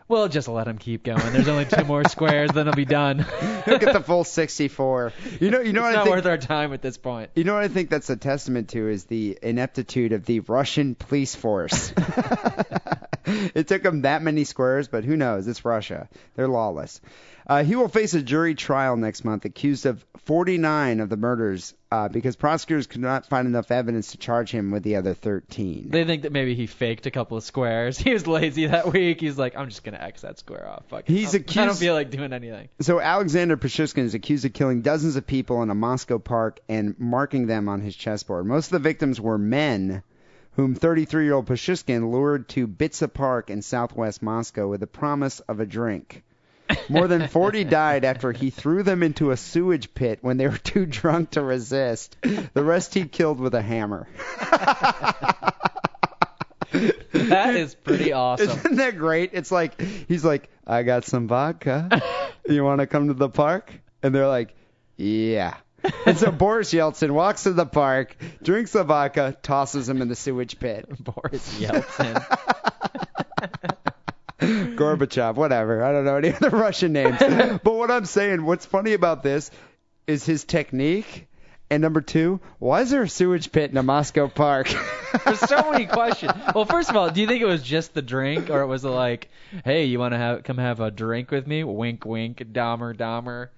[0.07, 1.32] "Well, just let him keep going.
[1.34, 3.19] There's only two more squares, then he'll be done.
[3.65, 5.13] He'll get the full 64.
[5.39, 6.15] You know, you know it's what I not think.
[6.17, 8.88] worth our time at this point." You know what I think that's a testament to
[8.89, 11.93] is the ineptitude of the Russian police force.
[13.26, 15.47] it took them that many squares, but who knows?
[15.47, 16.09] It's Russia.
[16.36, 16.99] They're lawless.
[17.45, 21.73] Uh, he will face a jury trial next month, accused of 49 of the murders,
[21.91, 25.89] uh, because prosecutors could not find enough evidence to charge him with the other 13.
[25.89, 27.97] They think that maybe he faked a couple of squares.
[28.03, 29.21] He was lazy that week.
[29.21, 31.09] He's like, "I'm just gonna X that square off." Fuck.
[31.09, 31.13] it.
[31.13, 32.69] He's I don't feel like doing anything.
[32.79, 36.99] So Alexander Pichushkin is accused of killing dozens of people in a Moscow park and
[36.99, 38.45] marking them on his chessboard.
[38.45, 40.03] Most of the victims were men
[40.55, 45.65] whom 33-year-old Pichushkin lured to Bitsa Park in southwest Moscow with the promise of a
[45.65, 46.23] drink.
[46.89, 50.57] More than 40 died after he threw them into a sewage pit when they were
[50.57, 52.15] too drunk to resist.
[52.21, 54.07] The rest he killed with a hammer.
[56.71, 58.49] That is pretty awesome.
[58.49, 59.32] Isn't that great?
[59.34, 62.01] It's like he's like, I got some vodka.
[62.47, 63.71] You want to come to the park?
[64.01, 64.53] And they're like,
[64.97, 65.55] Yeah.
[66.05, 70.15] And so Boris Yeltsin walks to the park, drinks the vodka, tosses him in the
[70.15, 70.86] sewage pit.
[70.99, 72.24] Boris Yeltsin.
[74.76, 75.84] Gorbachev, whatever.
[75.84, 77.17] I don't know any other Russian names.
[77.63, 79.51] But what I'm saying, what's funny about this
[80.07, 81.28] is his technique.
[81.69, 84.67] And number two, why is there a sewage pit in a Moscow park?
[85.26, 86.34] There's so many questions.
[86.53, 88.84] Well, first of all, do you think it was just the drink, or it was
[88.84, 89.30] like,
[89.65, 91.63] hey, you want to have come have a drink with me?
[91.63, 93.49] Wink, wink, Dahmer, Dahmer.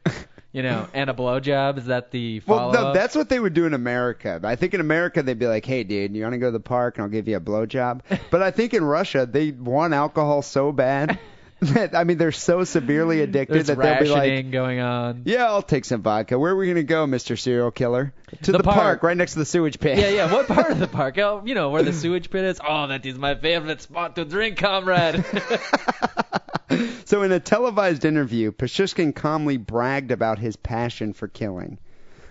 [0.56, 1.78] You know, and a blowjob.
[1.78, 4.39] Is that the follow Well, no, that's what they would do in America.
[4.41, 6.62] I think in America they'd be like, "Hey, dude, you want to go to the
[6.62, 7.99] park and I'll give you a blowjob."
[8.32, 11.20] But I think in Russia they want alcohol so bad
[11.93, 15.24] I mean they're so severely addicted There's that they'll be like, rationing going on.
[15.26, 16.38] "Yeah, I'll take some vodka.
[16.39, 17.38] Where are we gonna go, Mr.
[17.39, 18.13] Serial Killer?
[18.43, 18.76] To The the, park.
[18.78, 19.03] park.
[19.03, 20.32] right next to the sewage pit." Yeah, yeah.
[20.34, 21.18] What part of the park?
[21.18, 22.59] Oh, you know where the sewage pit is.
[22.66, 25.24] Oh, that is my favorite spot to drink, comrade.
[27.05, 31.78] So in a televised interview, Pashushkin calmly bragged about his passion for killing.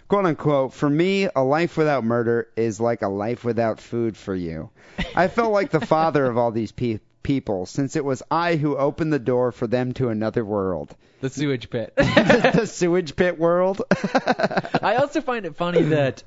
[0.08, 4.34] Quote unquote, for me, a life without murder is like a life without food for
[4.34, 4.70] you.
[5.14, 8.76] I felt like the father of all these pe- people, since it was I who
[8.76, 10.94] opened the door for them to another world.
[11.20, 11.92] the sewage pit.
[11.96, 13.82] the sewage pit world?
[13.90, 16.22] I also find it funny that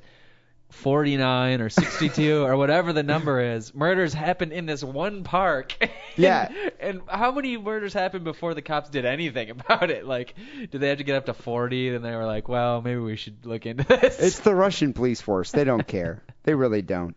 [0.70, 5.74] 49 or 62 or whatever the number is, murders happen in this one park.
[6.16, 6.50] Yeah.
[6.80, 10.04] and how many murders happened before the cops did anything about it?
[10.04, 10.34] Like,
[10.70, 11.90] did they have to get up to 40?
[11.90, 14.18] Then they were like, well, maybe we should look into this.
[14.18, 15.52] It's the Russian police force.
[15.52, 16.22] They don't care.
[16.42, 17.16] They really don't.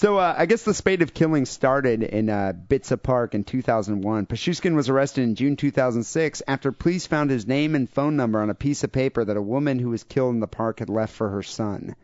[0.00, 4.24] So uh, I guess the spate of killings started in uh, Bitsa Park in 2001.
[4.24, 8.48] Pashushkin was arrested in June 2006 after police found his name and phone number on
[8.48, 11.12] a piece of paper that a woman who was killed in the park had left
[11.12, 11.94] for her son.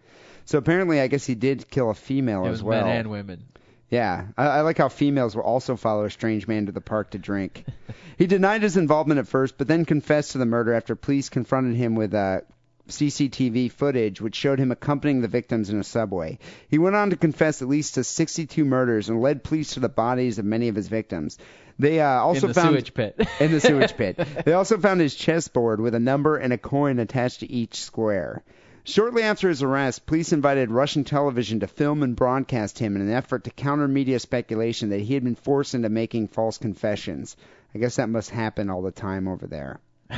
[0.45, 2.85] So apparently, I guess he did kill a female it as was well.
[2.85, 3.45] men and women.
[3.89, 7.13] Yeah, I, I like how females will also follow a strange man to the park
[7.13, 7.65] to drink.
[8.19, 11.77] he denied his involvement at first, but then confessed to the murder after police confronted
[11.77, 12.43] him with uh,
[12.89, 16.39] CCTV footage which showed him accompanying the victims in a subway.
[16.69, 19.89] He went on to confess at least to 62 murders and led police to the
[19.89, 21.39] bodies of many of his victims.
[21.79, 23.29] They uh, also in the found sewage pit.
[23.41, 24.19] in the sewage pit.
[24.45, 28.43] They also found his chessboard with a number and a coin attached to each square.
[28.85, 33.11] Shortly after his arrest, police invited Russian television to film and broadcast him in an
[33.11, 37.37] effort to counter media speculation that he had been forced into making false confessions.
[37.75, 39.81] I guess that must happen all the time over there.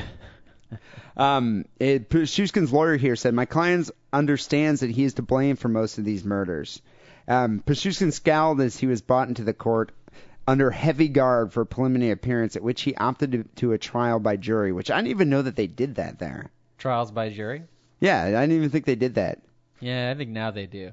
[1.16, 5.68] Um, it, Pashushkin's lawyer here said, My client understands that he is to blame for
[5.68, 6.80] most of these murders.
[7.26, 9.90] Um, Pashushkin scowled as he was brought into the court
[10.46, 14.20] under heavy guard for a preliminary appearance, at which he opted to, to a trial
[14.20, 16.50] by jury, which I didn't even know that they did that there.
[16.78, 17.64] Trials by jury?
[17.98, 19.40] Yeah, I didn't even think they did that.
[19.80, 20.92] Yeah, I think now they do.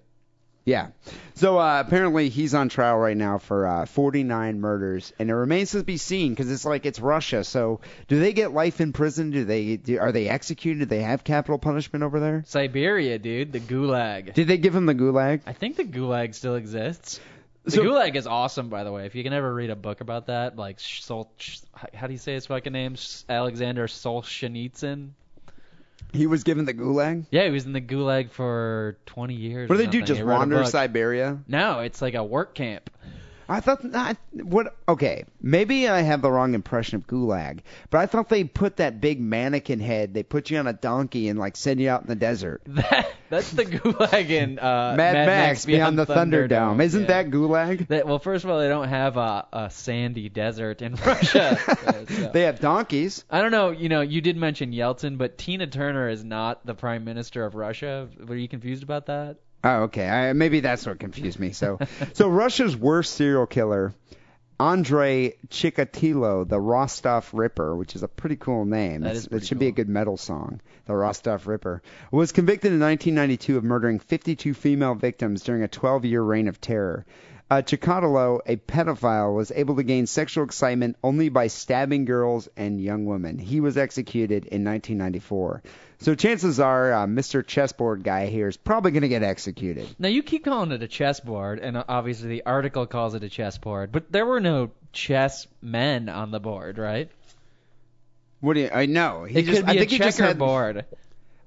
[0.66, 0.88] Yeah.
[1.36, 5.72] So uh, apparently he's on trial right now for uh, 49 murders, and it remains
[5.72, 7.43] to be seen because it's like it's Russia.
[7.43, 9.30] So do they get life in prison?
[9.30, 9.78] Do they?
[9.78, 10.80] Do, are they executed?
[10.80, 12.43] Do they have capital punishment over there?
[12.47, 14.34] Siberia, dude, the gulag.
[14.34, 15.41] Did they give him the gulag?
[15.45, 17.20] I think the gulag still exists.
[17.66, 19.05] The So- gulag is awesome, by the way.
[19.05, 21.32] If you can ever read a book about that, like Sol,
[21.93, 22.95] how do you say his fucking name?
[23.30, 25.09] Alexander Solzhenitsyn.
[26.13, 27.25] He was given the gulag.
[27.29, 29.69] Yeah, he was in the gulag for 20 years.
[29.69, 29.99] What or do they do?
[29.99, 30.07] something.
[30.07, 30.67] Just He wrote a wander book.
[30.67, 31.39] Siberia?
[31.47, 32.89] No, it's like a work camp.
[33.47, 34.75] I thought I, what?
[34.87, 38.99] Okay, maybe I have the wrong impression of Gulag, but I thought they put that
[39.01, 40.13] big mannequin head.
[40.13, 42.61] They put you on a donkey and like send you out in the desert.
[42.75, 46.47] That, that's the gulag in uh, Mad, Max, Beyond, the Thunderdome.
[46.77, 46.83] Thunderdome.
[46.83, 47.07] Isn't Yeah.
[47.23, 47.87] that Gulag?
[47.87, 51.57] That, well, first of all, they don't have a, a sandy desert in Russia.
[52.07, 53.25] So- They have donkeys.
[53.31, 53.71] I don't know.
[53.71, 57.55] You know, you did mention Yeltsin, but Tina Turner is not the prime minister of
[57.55, 58.07] Russia.
[58.27, 59.37] Were you confused about that?
[59.66, 60.07] Oh, okay.
[60.07, 61.51] I, maybe that's what confused me.
[61.51, 61.80] So,
[62.13, 63.93] so Russia's worst serial killer,
[64.59, 69.01] Andrei Chikatilo, the Rostov Ripper, which is a pretty cool name.
[69.01, 70.61] That It's- is pretty it should be a good metal song.
[70.86, 76.22] The Rostov Ripper was convicted in 1992 of murdering 52 female victims during a 12-year
[76.22, 77.05] reign of terror.
[77.47, 82.81] Uh, Chikatilo, a pedophile, was able to gain sexual excitement only by stabbing girls and
[82.81, 83.37] young women.
[83.37, 85.61] He was executed in 1994.
[85.99, 87.45] So chances are, uh, Mr.
[87.45, 89.87] Chessboard guy here is probably going to get executed.
[89.99, 93.91] Now you keep calling it a chessboard, and obviously the article calls it a chessboard,
[93.91, 97.09] but there were no chess men on the board, right?
[98.41, 98.69] What do you?
[98.73, 99.23] I know.
[99.23, 100.85] He it just, could be I a think he just had, checkerboard.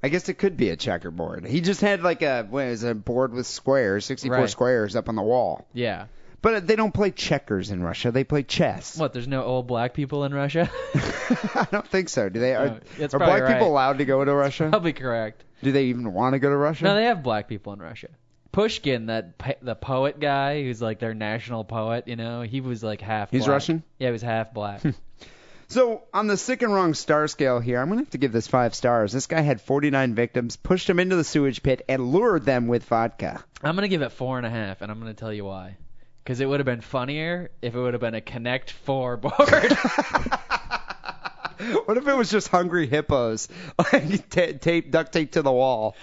[0.02, 1.44] I guess it could be a checkerboard.
[1.46, 4.50] He just had like a what is it, a board with squares, 64 Right.
[4.50, 5.66] squares up on the wall.
[5.72, 6.06] Yeah.
[6.40, 8.12] But they don't play checkers in Russia.
[8.12, 8.96] They play chess.
[8.96, 9.12] What?
[9.12, 10.70] There's no old black people in Russia?
[10.94, 12.28] I don't think so.
[12.28, 12.54] Do they?
[12.54, 14.68] Are, No, that's are probably black people allowed to go to Russia?
[14.70, 15.42] Probably correct.
[15.64, 16.84] Do they even want to go to Russia?
[16.84, 18.08] No, they have black people in Russia.
[18.52, 23.00] Pushkin, that the poet guy, who's like their national poet, you know, he was like
[23.00, 23.32] half.
[23.32, 23.54] He's black.
[23.54, 23.82] Russian?
[23.98, 24.80] Yeah, he was half black.
[25.68, 28.46] So on the sick and wrong star scale here, I'm gonna have to give this
[28.46, 29.12] five stars.
[29.12, 32.84] This guy had 49 victims, pushed them into the sewage pit, and lured them with
[32.84, 33.44] vodka.
[33.62, 35.76] I'm gonna give it four and a half, and I'm gonna tell you why.
[36.24, 39.34] Because it would have been funnier if it would have been a Connect Four board.
[41.86, 43.48] What if it was just hungry hippos,
[43.78, 45.96] like ta tape, duct tape to the wall?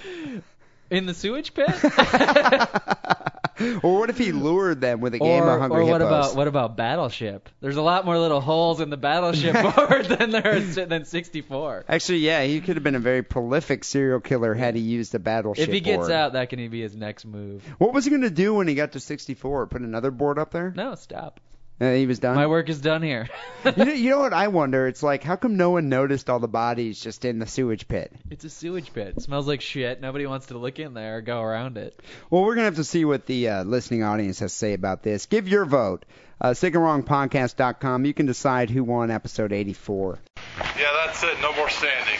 [0.89, 1.69] in the sewage pit.
[3.83, 6.31] Or what if he lured them with a game or of hungry or what hippos?
[6.31, 7.49] about what about Battleship?
[7.61, 11.85] There's a lot more little holes in the Battleship board than there is than 64.
[11.87, 15.19] Actually, yeah, he could have been a very prolific serial killer had he used a
[15.19, 16.11] battleship If he gets board.
[16.11, 17.63] out, that can be his next move.
[17.77, 19.67] What was he going to do when he got to 64?
[19.67, 20.73] Put another board up there?
[20.75, 21.39] No, stop.
[21.79, 22.35] Uh, he was done.
[22.35, 23.27] My work is done here.
[23.65, 24.87] you, know, you know what I wonder?
[24.87, 28.13] It's like, how come no one noticed all the bodies just in the sewage pit?
[28.31, 29.15] it's a sewage pit.
[29.17, 29.99] It smells like shit.
[29.99, 31.99] Nobody wants to look in there or go around it.
[32.29, 35.03] Well, we're gonna have to see what the uh, listening audience has to say about
[35.03, 35.25] this.
[35.25, 36.05] Give your vote.
[36.39, 38.05] Uh, SickandWrongPodcast.com.
[38.05, 40.19] You can decide who won episode 84.
[40.57, 41.39] Yeah, that's it.
[41.41, 42.19] No more standing.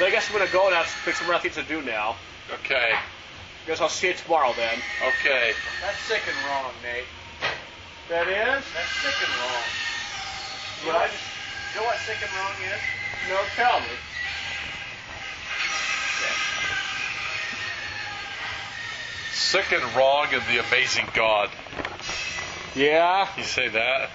[0.00, 0.84] I guess I'm gonna go now.
[1.04, 2.16] Pick some other things to do now.
[2.54, 2.92] Okay.
[2.94, 4.78] I Guess I'll see you tomorrow then.
[5.06, 5.52] Okay.
[5.80, 7.04] That's sick and wrong, Nate.
[8.08, 8.64] That is?
[8.74, 9.64] That's sick and wrong.
[10.84, 11.24] But I just,
[11.74, 12.80] you know what sick and wrong is?
[13.28, 13.96] No, tell me.
[19.32, 21.50] Sick and wrong and the amazing God.
[22.74, 24.10] Yeah, You say that?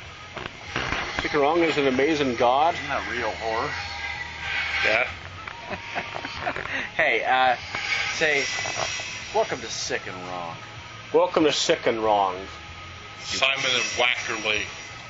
[1.22, 2.74] sick and wrong is an amazing God.
[2.76, 3.70] Isn't that real horror?
[4.86, 5.08] Yeah.
[6.96, 7.58] Hey, uh,
[8.14, 8.44] say,
[9.36, 10.56] welcome to Sick and Wrong.
[11.14, 12.36] Welcome to Sick and Wrong.
[13.24, 14.62] Simon and Wackerly.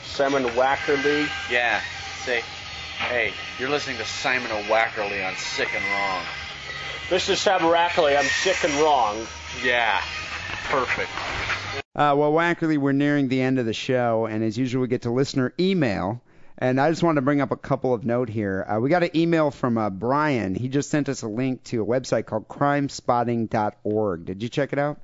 [0.03, 1.29] Simon Wackerly.
[1.49, 1.81] Yeah,
[2.23, 2.41] say,
[2.97, 6.23] hey, you're listening to Simon O'Wackerly on Sick and Wrong.
[7.09, 8.17] This is Sam Wackerly.
[8.17, 9.25] I'm sick and wrong.
[9.63, 10.01] Yeah,
[10.65, 11.09] perfect.
[11.95, 15.03] Uh, well, Wackerly, we're nearing the end of the show, and as usual, we get
[15.03, 16.21] to listener email.
[16.57, 18.65] And I just wanted to bring up a couple of note here.
[18.67, 20.55] Uh, we got an email from uh, Brian.
[20.55, 24.25] He just sent us a link to a website called crimespotting.org.
[24.25, 24.99] Did you check it out?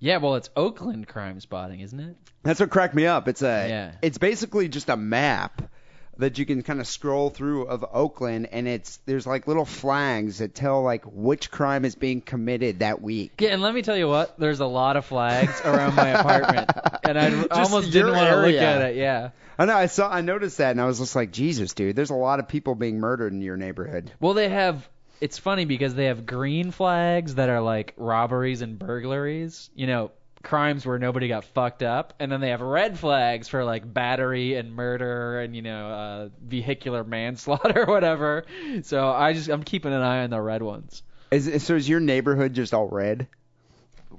[0.00, 2.16] Yeah, well, it's Oakland crime spotting, isn't it?
[2.42, 3.28] That's what cracked me up.
[3.28, 3.92] It's a Yeah.
[4.02, 5.62] it's basically just a map
[6.18, 10.38] that you can kind of scroll through of Oakland and it's there's like little flags
[10.38, 13.32] that tell like which crime is being committed that week.
[13.40, 16.70] Yeah, and let me tell you what, there's a lot of flags around my apartment,
[17.04, 18.96] and I almost didn't want to look at it.
[18.96, 19.30] Yeah.
[19.60, 22.10] I know I saw I noticed that and I was just like Jesus dude, there's
[22.10, 24.10] a lot of people being murdered in your neighborhood.
[24.20, 24.88] Well, they have.
[25.20, 29.70] It's funny because they have green flags that are like robberies and burglaries.
[29.74, 30.10] You know,
[30.42, 34.54] crimes where nobody got fucked up, and then they have red flags for like battery
[34.54, 38.44] and murder and you know uh, vehicular manslaughter or whatever.
[38.82, 41.02] So I just I'm keeping an eye on the red ones.
[41.30, 43.28] Is so is your neighborhood just all red?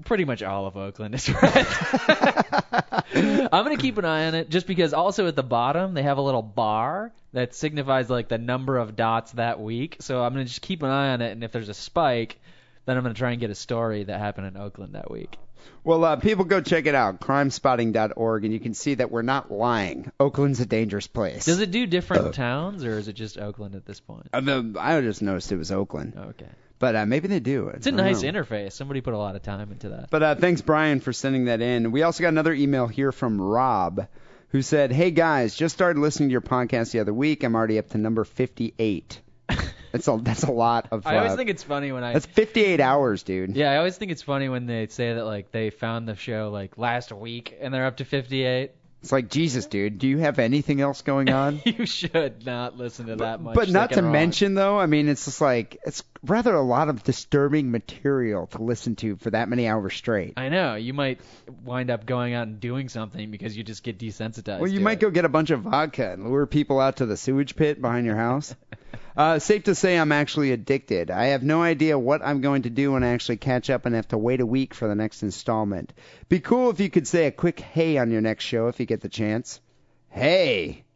[0.06, 1.68] Pretty much all of Oakland is red.
[3.52, 6.18] I'm gonna keep an eye on it just because also at the bottom they have
[6.18, 9.97] a little bar that signifies like the number of dots that week.
[10.00, 12.39] So I'm gonna just keep an eye on it, and if there's a spike,
[12.86, 15.38] then I'm gonna try and get a story that happened in Oakland that week.
[15.84, 19.52] Well, uh, people go check it out, crimespotting.org, and you can see that we're not
[19.52, 20.12] lying.
[20.20, 21.45] Oakland's a dangerous place.
[21.45, 24.28] Does it do different towns or is it just Oakland at this point?
[24.34, 26.47] Uh, the- I just noticed it was Oakland, Okay,
[26.80, 27.68] but uh, maybe they do.
[27.68, 28.72] it's a nice interface.
[28.72, 30.10] Somebody put a lot of time into that.
[30.10, 31.92] But uh, thanks, Brian, for sending that in.
[31.92, 34.08] We also got another email here from Rob,
[34.50, 37.44] who said, "Hey guys, just started listening to your podcast the other week.
[37.44, 39.22] I'm already up to number 58.
[39.92, 41.08] That's a that's a lot of.
[41.08, 43.56] I always uh, think it's funny when I that's 58 hours, dude.
[43.56, 46.52] Yeah, I always think it's funny when they say that like they found the show
[46.54, 48.72] like last week and they're up to 58.
[49.02, 49.97] It's like Jesus, dude.
[49.97, 51.62] Do you have anything else going on?
[51.66, 53.56] you should not listen to that much.
[53.56, 54.12] but not to wrong.
[54.12, 58.62] mention though, I mean, it's just like it's rather a lot of disturbing material to
[58.62, 60.34] listen to for that many hours straight.
[60.36, 61.22] I know you might
[61.64, 64.60] wind up going out and doing something because you just get desensitized.
[64.60, 65.02] Well, you might it.
[65.02, 68.06] go get a bunch of vodka and lure people out to the sewage pit behind
[68.06, 68.54] your house.
[69.16, 71.12] uh, safe to say I'm actually addicted.
[71.12, 73.96] I have no idea what I'm going to do when I actually catch up and
[73.96, 75.94] have to wait a week for the next installment.
[76.30, 78.86] Be cool if you could say a quick hey on your next show if you
[78.86, 79.60] get the chance.
[80.10, 80.84] Hey.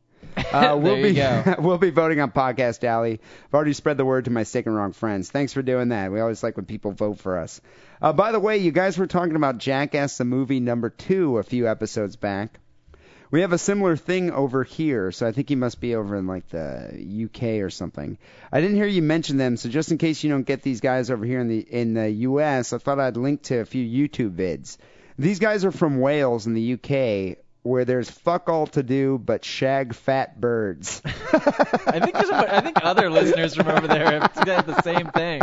[0.52, 1.22] Uh, we'll be
[1.60, 3.20] we'll be voting on Podcast Alley.
[3.46, 5.30] I've already spread the word to my sick and wrong friends.
[5.30, 6.12] Thanks for doing that.
[6.12, 7.62] We always like when people vote for us.
[8.02, 11.44] Uh, by the way, you guys were talking about Jackass the movie number two a
[11.44, 12.60] few episodes back.
[13.34, 16.28] We have a similar thing over here, so I think he must be over in
[16.28, 18.20] like the UK or something.
[18.52, 21.10] I didn't hear you mention them, so just in case you don't get these guys
[21.10, 24.36] over here in the in the US, I thought I'd link to a few YouTube
[24.36, 24.78] vids.
[25.18, 29.44] These guys are from Wales in the UK, where there's fuck all to do but
[29.44, 31.02] shag fat birds.
[31.06, 35.08] I think there's a, I think other listeners from over there have said the same
[35.08, 35.42] thing.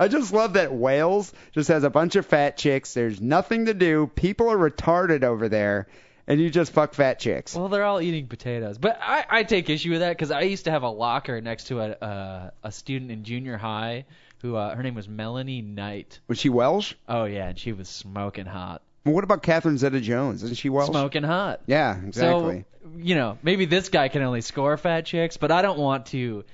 [0.00, 2.94] I just love that Wales just has a bunch of fat chicks.
[2.94, 4.10] There's nothing to do.
[4.14, 5.86] People are retarded over there,
[6.28, 7.56] and you just fuck fat chicks.
[7.56, 10.66] Well, they're all eating potatoes, but I, I take issue with that because I used
[10.66, 14.04] to have a locker next to a uh, a student in junior high
[14.42, 16.20] who uh, her name was Melanie Knight.
[16.28, 16.94] Was she Welsh?
[17.08, 20.44] Oh yeah, and she was smoking hot, Well, what about Catherine Zeta-Jones?
[20.44, 20.90] Isn't she Welsh?
[20.90, 21.62] smoking hot.
[21.66, 22.64] Yeah, exactly.
[22.84, 26.06] So, you know, maybe this guy can only score fat chicks, but I don't want
[26.06, 26.44] to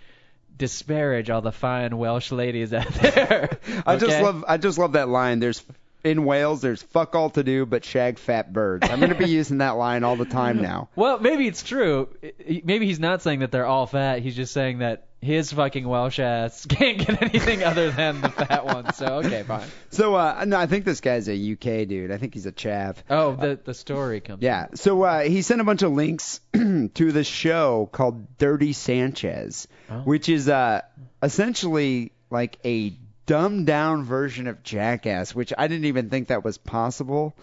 [0.57, 3.59] disparage all the fine Welsh ladies out there.
[3.85, 5.41] I just love I just love that line.
[5.41, 5.63] There's
[6.05, 8.89] in Wales, there's fuck all to do but shag fat birds.
[8.89, 10.89] I'm gonna be using that line all the time now.
[10.97, 12.09] Well, maybe it's true.
[12.47, 14.21] Maybe he's not saying that they're all fat.
[14.21, 18.67] He's just saying that his fucking Welsh ass can't get anything other than the fat
[18.67, 18.93] one.
[18.93, 19.67] So okay, fine.
[19.89, 22.11] So uh, no, I think this guy's a UK dude.
[22.11, 22.97] I think he's a chav.
[23.09, 24.43] Oh, the the story comes.
[24.43, 24.67] Yeah.
[24.75, 30.01] So uh, he sent a bunch of links to this show called Dirty Sanchez, Oh.
[30.01, 30.81] which is uh,
[31.23, 32.93] essentially like a
[33.27, 37.35] dumbed down version of Jackass, which I didn't even think that was possible.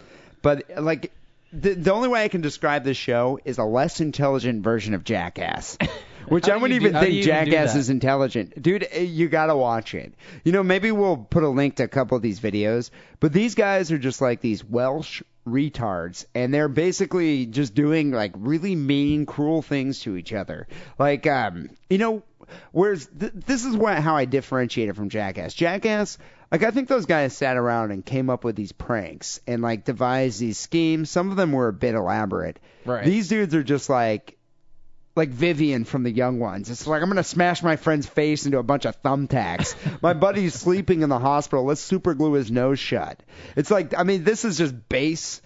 [0.41, 1.11] But like,
[1.53, 5.03] the the only way I can describe this show is a less intelligent version of
[5.03, 5.77] Jackass.
[6.27, 8.61] Which I wouldn't do- even think you even do Jackass is intelligent.
[8.61, 10.13] Dude, eh, you gotta watch it.
[10.43, 13.55] You know, maybe we'll put a link to a couple of these videos, but these
[13.55, 19.25] guys are just like these Welsh retards, and they're basically just doing like really mean,
[19.25, 20.67] cruel things to each other.
[20.99, 22.23] Like, um, you know,
[22.71, 25.53] whereas th- this is what, how I differentiate it from Jackass.
[25.53, 26.17] Jackass,
[26.51, 29.85] like, I think those guys sat around and came up with these pranks and like
[29.85, 31.09] devised these schemes.
[31.09, 32.59] Some of them were a bit elaborate.
[32.85, 33.05] Right.
[33.05, 34.37] These dudes are just like
[35.15, 36.69] like Vivian from the Young Ones.
[36.69, 39.75] It's like I'm gonna smash my friend's face into a bunch of thumbtacks.
[40.01, 41.63] my buddy's sleeping in the hospital.
[41.65, 43.21] Let's super glue his nose shut.
[43.55, 45.41] It's like I mean this is just base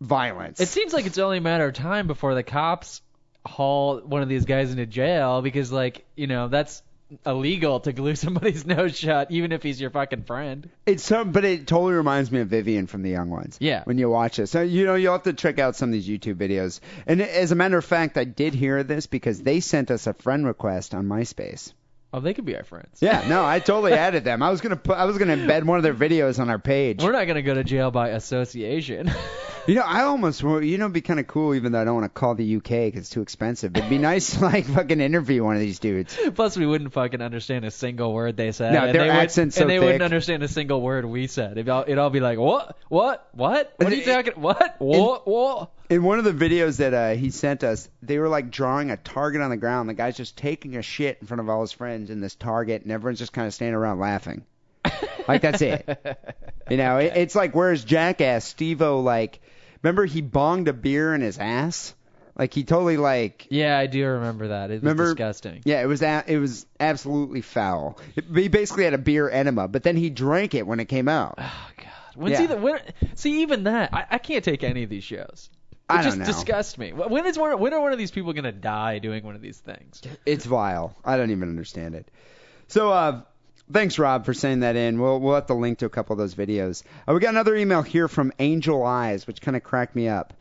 [0.00, 0.60] violence.
[0.60, 3.02] It seems like it's only a matter of time before the cops
[3.46, 6.82] haul one of these guys into jail because, like, you know, that's
[7.26, 10.68] illegal to glue somebody's nose shut, even if he's your fucking friend.
[10.86, 13.56] It's so, but it totally reminds me of Vivian from the Young Ones.
[13.60, 13.82] Yeah.
[13.84, 16.08] When you watch it, so you know you'll have to check out some of these
[16.08, 16.80] YouTube videos.
[17.06, 20.14] And as a matter of fact, I did hear this because they sent us a
[20.14, 21.72] friend request on MySpace.
[22.12, 22.98] Oh, they could be our friends.
[23.00, 24.42] Yeah, no, I totally added them.
[24.42, 27.02] I was gonna put, I was gonna embed one of their videos on our page.
[27.02, 29.10] We're not gonna go to jail by association.
[29.66, 31.94] You know, I almost, you know, it'd be kind of cool, even though I don't
[31.94, 33.76] want to call the UK because it's too expensive.
[33.76, 36.18] It'd be nice to like fucking interview one of these dudes.
[36.34, 38.72] Plus, we wouldn't fucking understand a single word they said.
[38.72, 41.26] No, and their they would- accent's so and they wouldn't understand a single word we
[41.26, 41.52] said.
[41.52, 43.74] It'd all, it'd all be like, what, what, what?
[43.76, 44.32] What are you talking?
[44.40, 45.70] What, what, what?
[45.90, 48.96] In one of the videos that uh, he sent us, they were like drawing a
[48.96, 49.88] target on the ground.
[49.88, 52.82] The guy's just taking a shit in front of all his friends in this target,
[52.82, 54.44] and everyone's just kind of standing around laughing.
[55.26, 55.86] Like that's it.
[56.70, 59.40] You know, it, it's like where's Jackass, Steve-O, like,
[59.82, 61.94] remember he bonged a beer in his ass?
[62.38, 64.70] Like he totally like Yeah, I do remember that.
[64.70, 65.60] It was Remember- disgusting.
[65.64, 67.98] Yeah, it was a, it was absolutely foul.
[68.32, 71.34] He basically had a beer enema, but then he drank it when it came out.
[71.38, 71.86] Oh God.
[72.14, 72.44] When's Yeah.
[72.44, 72.80] either when?
[73.16, 75.50] See, even that, I, I can't take any of these shows.
[75.90, 76.24] It I just know.
[76.24, 76.92] disgusts me.
[76.92, 77.58] When is one?
[77.58, 80.02] When are one of these people gonna die doing one of these things?
[80.24, 80.96] It's vile.
[81.04, 82.08] I don't even understand it.
[82.68, 83.22] So, uh,
[83.72, 85.00] thanks, Rob, for sending that in.
[85.00, 86.82] We'll we'll have to link to a couple of those videos.
[87.08, 90.34] Uh, we got another email here from Angel Eyes, which kind of cracked me up.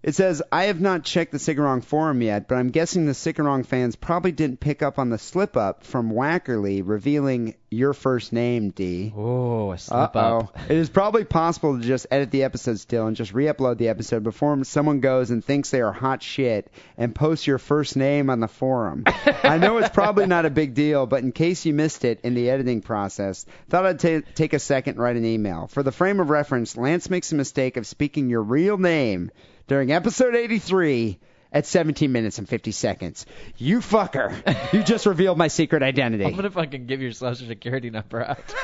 [0.00, 3.06] It says, I have not checked the Sick and Wrong forum yet, but I'm guessing
[3.06, 6.82] the Sick and Wrong fans probably didn't pick up on the slip up from Wackerly
[6.84, 9.12] revealing your first name, D.
[9.16, 10.38] Oh, a slip Uh-oh.
[10.38, 10.58] up.
[10.70, 14.22] It is probably possible to just edit the episode still and just re-upload the episode
[14.22, 18.38] before someone goes and thinks they are hot shit and posts your first name on
[18.38, 19.02] the forum.
[19.42, 22.34] I know it's probably not a big deal, but in case you missed it in
[22.34, 25.66] the editing process, thought I'd ta take a second and write an email.
[25.66, 29.32] For the frame of reference, Lance makes a mistake of speaking your real name
[29.68, 31.18] during episode 83
[31.52, 33.26] at 17 minutes and 50 seconds.
[33.56, 34.34] You fucker.
[34.72, 36.24] You just revealed my secret identity.
[36.26, 38.54] I'm gonna fucking give your social security number out.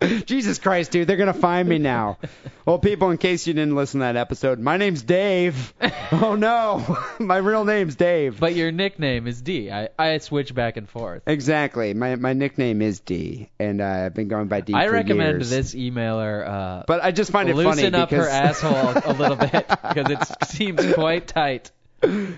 [0.26, 2.18] Jesus Christ, dude, they're gonna find me now.
[2.66, 5.74] well, people, in case you didn't listen to that episode, my name's Dave.
[6.12, 8.38] Oh no, my real name's Dave.
[8.38, 9.70] but your nickname is D.
[9.72, 11.22] I I switch back and forth.
[11.26, 14.82] exactly, my my nickname is D, and uh, I've been going by D I for
[14.82, 14.92] years.
[14.92, 15.50] I recommend years.
[15.50, 19.14] this emailer uh, But I just find it funny loosen up because her asshole a
[19.14, 21.72] little bit because it seems quite tight.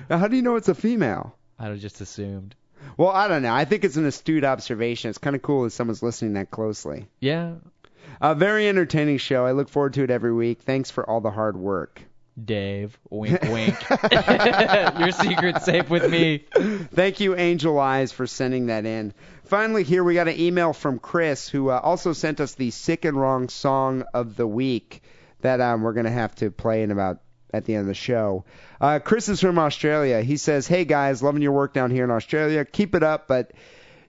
[0.08, 1.36] How do you know it's a female?
[1.58, 2.54] I just assumed.
[2.96, 3.54] Well, I don't know.
[3.54, 5.10] I think it's an astute observation.
[5.10, 7.06] It's kind of cool that someone's listening that closely.
[7.20, 7.54] Yeah,
[8.20, 9.46] A very entertaining show.
[9.46, 10.62] I look forward to it every week.
[10.62, 12.02] Thanks for all the hard work.
[12.42, 12.98] Dave.
[13.10, 13.76] Wink, wink.
[14.98, 16.44] your secret's safe with me.
[16.94, 19.12] Thank you, Angel Eyes, for sending that in.
[19.44, 23.04] Finally, here we got an email from Chris, who uh, also sent us the sick
[23.04, 25.02] and wrong song of the week
[25.42, 27.20] that um, we're going to have to play in about
[27.53, 28.44] at the end of the show.
[28.80, 30.20] Uh, Chris is from Australia.
[30.22, 32.64] He says, "Hey guys, loving your work down here in Australia.
[32.64, 33.53] Keep it up, but."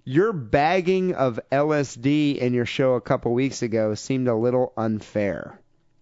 [0.06, 5.58] Your bagging of LSD in your show a couple weeks ago seemed a little unfair.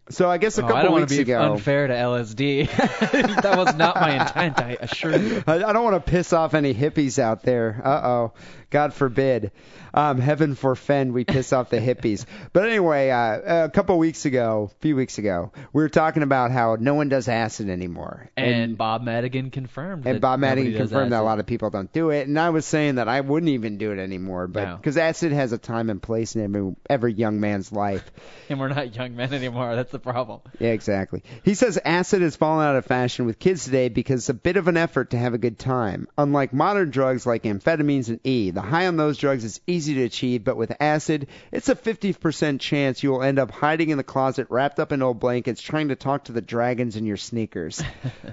[0.09, 1.93] So I guess a Oh, couple I don't want weeks to be ago, unfair to
[1.93, 2.67] LSD.
[3.43, 5.43] that was not my intent, I assure you.
[5.45, 7.79] I, I don't want to piss off any hippies out there.
[7.85, 8.33] Uh oh.
[8.71, 9.51] God forbid.
[9.93, 12.25] Um, heaven forfend, we piss off the hippies.
[12.53, 16.51] But anyway, uh, a couple weeks ago, a few weeks ago, we were talking about
[16.51, 18.29] how no one does acid anymore.
[18.37, 20.05] And, Bob Madigan confirmed.
[20.07, 22.25] and that Bob Madigan confirmed that a lot of people don't do it.
[22.27, 24.75] And I was saying that I wouldn't even do it anymore, but No.
[24.77, 28.09] because acid has a time and place in every every young man's life.
[28.49, 29.77] And we're not young men anymore.
[29.77, 30.41] That's the problem.
[30.59, 31.23] Yeah, exactly.
[31.43, 34.57] He says acid has fallen out of fashion with kids today because it's a bit
[34.57, 36.09] of an effort to have a good time.
[36.17, 40.03] Unlike modern drugs like amphetamines and E, the high on those drugs is easy to
[40.03, 44.03] achieve, but with acid, it's a 50% chance you will end up hiding in the
[44.03, 47.81] closet wrapped up in old blankets trying to talk to the dragons in your sneakers.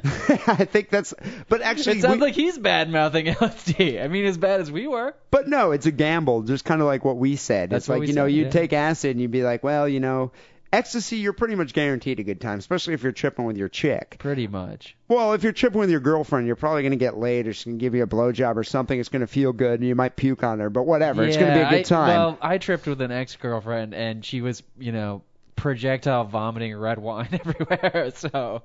[0.47, 1.15] I think that's
[1.49, 4.03] but actually It sounds we- like he's bad mouthing LSD.
[4.05, 5.15] I mean, as bad as we were.
[5.31, 7.71] But no, it's a gamble, just kind of like what we said.
[7.71, 8.51] That's it's like, you know, said, you yeah.
[8.51, 10.33] take acid and you'd be like, well, you know,
[10.73, 14.17] ecstasy, you're pretty much guaranteed a good time, especially if you're tripping with your chick.
[14.19, 14.97] Pretty much.
[15.09, 17.65] Well, if you're tripping with your girlfriend, you're probably going to get laid or she's
[17.65, 18.99] going to give you a blowjob or something.
[18.99, 21.25] It's going to feel good and you might puke on her, but whatever.
[21.25, 22.09] it's going to be a Yeah, good I- time.
[22.09, 25.23] Well, I tripped with an ex-girlfriend, and she was, you know,
[25.57, 28.13] projectile vomiting red wine everywhere.
[28.17, 28.63] So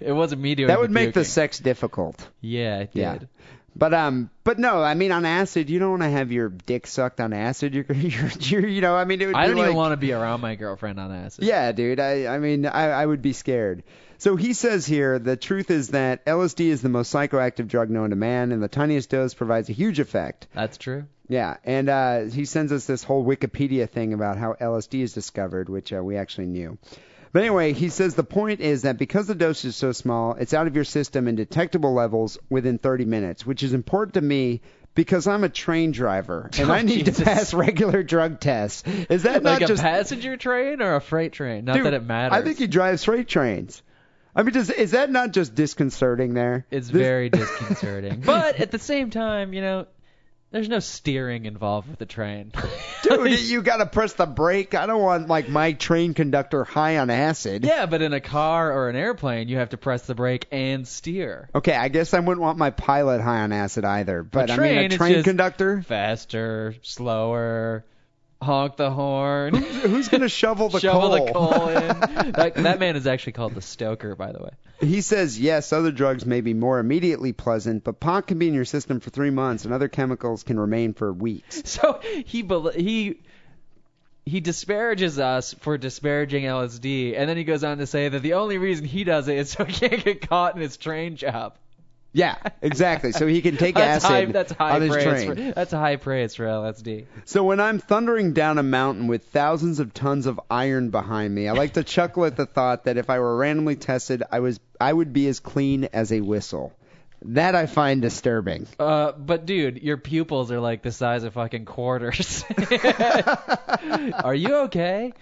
[0.00, 2.26] it wasn't me doing that would make the sex difficult.
[2.40, 3.00] Yeah, it did.
[3.00, 3.18] Yeah.
[3.74, 6.86] But um, but no, I mean on acid, you don't want to have your dick
[6.86, 7.74] sucked on acid.
[7.74, 9.96] You're, you're, you're you know, I mean, it would I don't like, even want to
[9.96, 11.44] be around my girlfriend on acid.
[11.44, 11.98] Yeah, dude.
[11.98, 13.82] I I mean, I I would be scared.
[14.18, 18.10] So he says here, the truth is that LSD is the most psychoactive drug known
[18.10, 20.46] to man, and the tiniest dose provides a huge effect.
[20.54, 21.06] That's true.
[21.28, 25.68] Yeah, and uh, he sends us this whole Wikipedia thing about how LSD is discovered,
[25.68, 26.78] which uh, we actually knew.
[27.32, 30.52] But anyway, he says the point is that because the dose is so small, it's
[30.52, 34.60] out of your system in detectable levels within 30 minutes, which is important to me
[34.94, 37.16] because I'm a train driver and Oh, I need Jesus.
[37.18, 38.84] to pass regular drug tests.
[39.08, 41.64] Is that like not a just passenger train or a freight train?
[41.64, 42.38] Not Dude, that it matters.
[42.38, 43.82] I think he drives freight trains.
[44.36, 46.66] I mean, does, is that not just disconcerting there?
[46.70, 48.20] It's This- very disconcerting.
[48.26, 49.86] but at the same time, you know,
[50.52, 52.52] there's no steering involved with the train.
[53.02, 54.74] Dude, you got to press the brake.
[54.74, 57.64] I don't want like my train conductor high on acid.
[57.64, 60.86] yeah, but in a car or an airplane, you have to press the brake and
[60.86, 61.48] steer.
[61.54, 64.22] Okay, I guess I wouldn't want my pilot high on acid either.
[64.22, 65.82] But I mean, train, a it's train just- conductor.
[65.82, 67.84] Faster, slower,
[68.42, 69.54] honk the horn.
[69.54, 71.26] Who's gonna shovel the Shovel coal?
[71.26, 72.32] the coal in.
[72.32, 74.50] that, that man is actually called the stoker, by the way.
[74.80, 78.54] He says yes, other drugs may be more immediately pleasant, but pot can be in
[78.54, 81.62] your system for three months, and other chemicals can remain for weeks.
[81.72, 83.20] So he bel he
[84.24, 88.34] he disparages us for disparaging LSD, and then he goes on to say that the
[88.34, 91.56] only reason he does it is so he can't get caught in his train job.
[92.12, 93.12] Yeah, exactly.
[93.12, 95.26] So he can take That's acid high, that's high on his praise train.
[95.26, 97.06] for that's high praise for LSD.
[97.24, 101.48] So when I'm thundering down a mountain with thousands of tons of iron behind me,
[101.48, 104.60] I like to chuckle at the thought that if I were randomly tested, I was
[104.80, 106.72] I would be as clean as a whistle.
[107.24, 108.66] That I find disturbing.
[108.78, 112.44] Uh, but dude, your pupils are like the size of fucking quarters.
[114.24, 115.12] are you okay?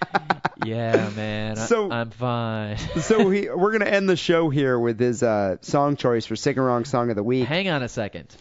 [0.65, 1.59] Yeah, man.
[1.59, 2.79] I, So- I'm fine.
[3.01, 6.57] So we we're gonna end the show here with his uh, song choice for Sick
[6.57, 7.47] and Wrong Song of the Week.
[7.47, 8.35] Hang on a second.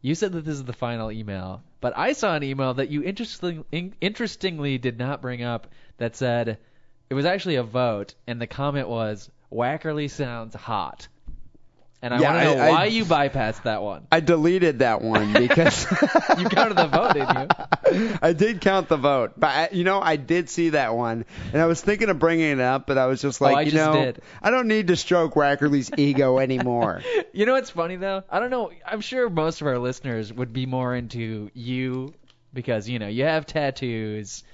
[0.00, 3.02] You said that this is the final email, but I saw an email that you
[3.02, 5.66] interesting, in, interestingly did not bring up
[5.96, 6.58] that said
[7.10, 11.08] it was actually a vote, and the comment was Wackerly sounds hot.
[12.00, 14.06] And I Yeah, want to know I- I- why you bypassed that one.
[14.12, 15.84] I deleted that one because
[16.38, 18.18] You counted the vote, didn't you?
[18.22, 21.60] I did count the vote, but I, you know I did see that one, and
[21.60, 23.62] I was thinking of bringing it up, but I was just oh, like, Oh, I
[23.62, 24.22] you just know, did.
[24.42, 27.02] I don't need to stroke Wackerly's ego anymore.
[27.32, 28.22] You know what's funny though?
[28.30, 28.70] I don't know.
[28.86, 32.14] I'm sure most of our listeners would be more into you
[32.54, 34.44] because you know you have tattoos,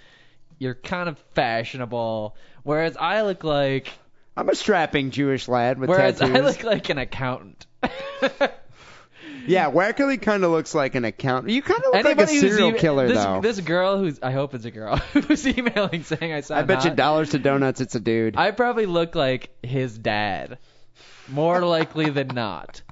[0.59, 3.89] you're kind of fashionable, whereas I look like
[4.37, 6.37] I'm a strapping Jewish lad with whereas tattoos.
[6.37, 7.67] I look like an accountant.
[9.47, 11.53] Yeah, Wackerly kind of looks like an accountant.
[11.53, 13.41] You kind of look like a who's serial ema- killer, this, though.
[13.43, 16.85] This girl who's I hope it's a girl who's emailing saying I sound I bet
[16.85, 18.37] you dollars to donuts it's a dude.
[18.37, 20.59] I probably look like his dad,
[21.29, 22.83] more likely than not.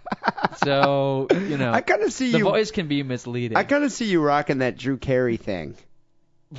[0.64, 2.44] So you know, I kind of see the you.
[2.44, 3.56] voice can be misleading.
[3.56, 5.74] I kind of see you rocking that Drew Carey thing.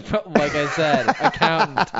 [0.09, 1.91] But like I said, accountant.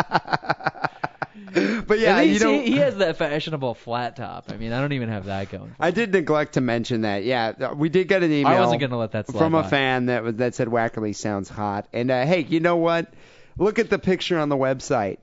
[1.86, 4.51] But yeah, you know, he, he has that fashionable flat top.
[4.51, 5.76] I mean, I don't even have that going.
[5.80, 7.23] I did neglect to mention that.
[7.23, 8.53] Yeah, we did get an email.
[8.53, 9.69] I wasn't gonna let that slide from a by.
[9.69, 11.88] fan that was that said Wackerly sounds hot.
[11.91, 13.14] And uh, hey, you know what?
[13.57, 15.18] Look at the picture on the website.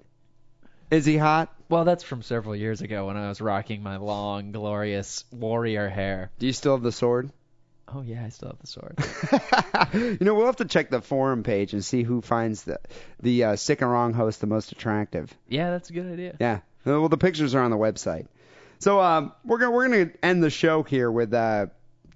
[0.90, 1.54] Is he hot?
[1.68, 6.30] Well, that's from several years ago when I was rocking my long, glorious warrior hair.
[6.38, 7.30] Do you still have the sword?
[7.94, 8.98] Oh yeah, I still have the sword.
[10.20, 12.78] you know, we'll have to check the forum page and see who finds the
[13.20, 15.34] the uh, sick and wrong host the most attractive.
[15.48, 16.36] yeah, that's a good idea.
[16.38, 16.60] Yeah.
[16.84, 18.26] Well, the pictures are on the website.
[18.78, 21.66] So um, we're gonna we're gonna end the show here with uh,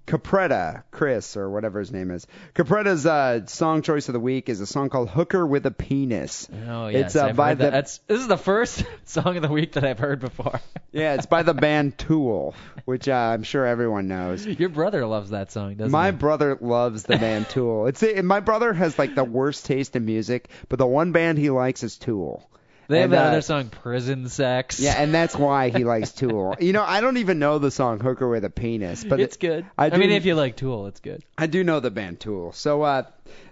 [0.06, 2.26] Capretta, Chris or whatever his name is.
[2.54, 6.46] Capretta's uh, song choice of the week is a song called "Hooker with a Penis."
[6.68, 7.64] Oh yes, It's, uh, I've by heard that.
[7.66, 10.60] the- That's this is the first song of the week that I've heard before.
[10.92, 12.54] Yeah, it's by the band Tool,
[12.84, 14.46] which uh, I'm sure everyone knows.
[14.46, 16.12] Your brother loves that song, doesn't My he?
[16.12, 17.88] My brother loves the band Tool.
[17.88, 21.50] It's my brother has like the worst taste in music, but the one band he
[21.50, 22.48] likes is Tool.
[22.88, 24.80] They have and, that uh, other song, Prison Sex.
[24.80, 26.56] Yeah, and that's why he likes Tool.
[26.60, 29.40] You know, I don't even know the song "Hooker with a Penis," but it's it-
[29.40, 29.66] good.
[29.76, 31.22] I, do, I, mean, if you like Tool, it's good.
[31.38, 32.52] I do know the band Tool.
[32.52, 33.04] So uh,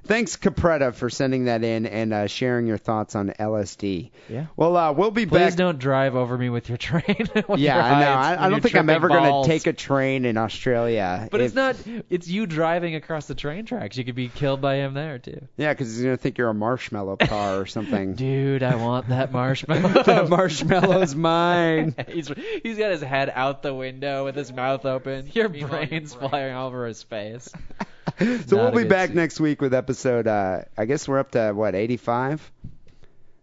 [0.04, 4.10] thanks Capretta for sending that in and uh, sharing your thoughts on LSD.
[4.28, 4.46] Yeah.
[4.56, 5.48] Well, uh, we'll be Please back.
[5.50, 7.02] Please don't drive over me with your train.
[7.56, 8.10] yeah, I know.
[8.12, 11.28] I, I don't think I'm ever gonna take a train in Australia.
[11.30, 11.76] But if- it's not.
[12.10, 13.96] It's you driving across the train tracks.
[13.96, 15.46] You could be killed by him there too.
[15.56, 18.14] Yeah, because he's gonna think you're a marshmallow car or something.
[18.16, 20.02] Dude, I want that marshmallow.
[20.04, 21.94] that marshmallow's mine.
[22.08, 22.30] he's
[22.62, 25.30] he's got his head out the window with his mouth open.
[25.32, 27.50] Your brain's flying over his face.
[28.46, 29.16] So Not we'll be back scene.
[29.16, 30.26] next week with episode.
[30.26, 32.50] Uh, I guess we're up to what 85.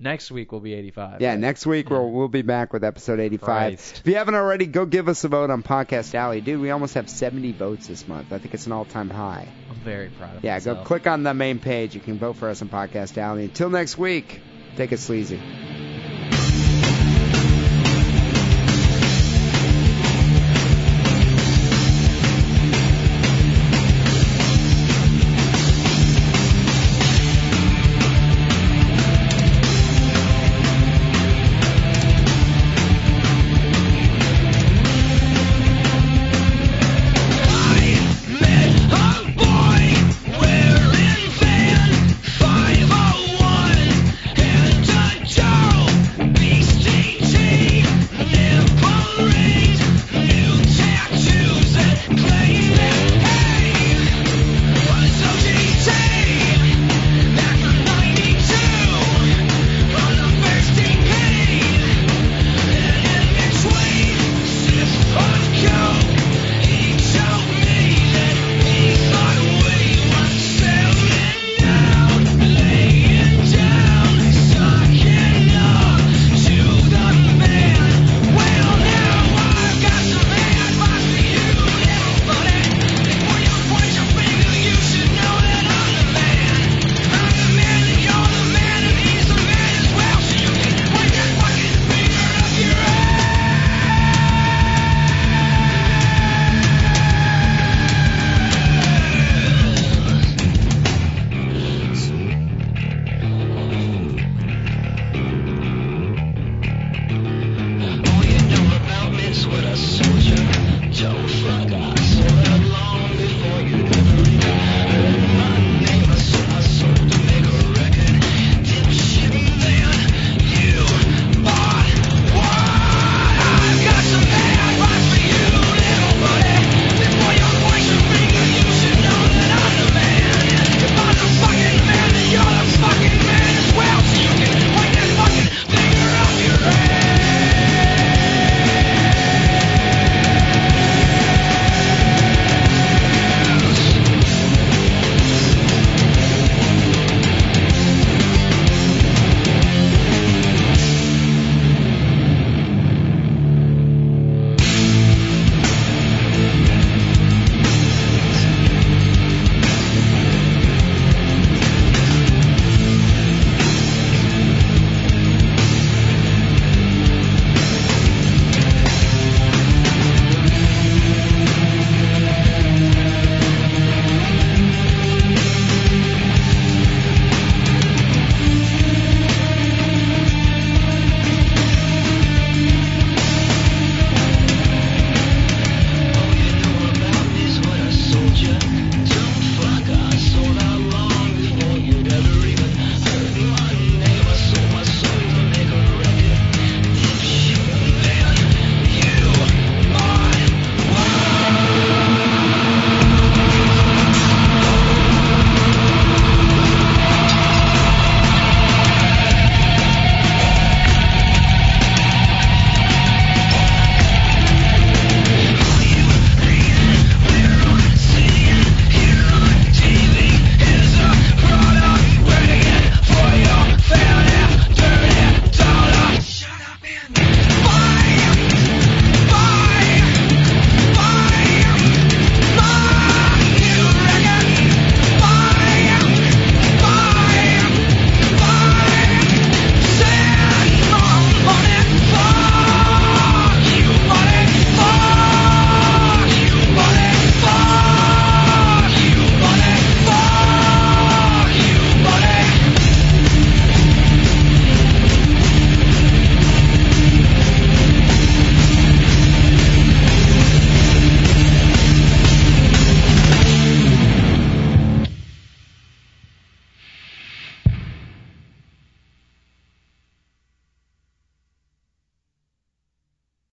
[0.01, 1.19] Next week will be 85.
[1.19, 1.39] Yeah, right?
[1.39, 3.45] next week we'll we'll be back with episode 85.
[3.45, 3.99] Christ.
[3.99, 6.61] If you haven't already, go give us a vote on Podcast Alley, dude.
[6.61, 8.31] We almost have 70 votes this month.
[8.31, 9.47] I think it's an all-time high.
[9.69, 11.95] I'm very proud of Yeah, go click on the main page.
[11.95, 13.45] You can vote for us on Podcast Alley.
[13.45, 14.39] Until next week,
[14.77, 15.39] take it sleazy.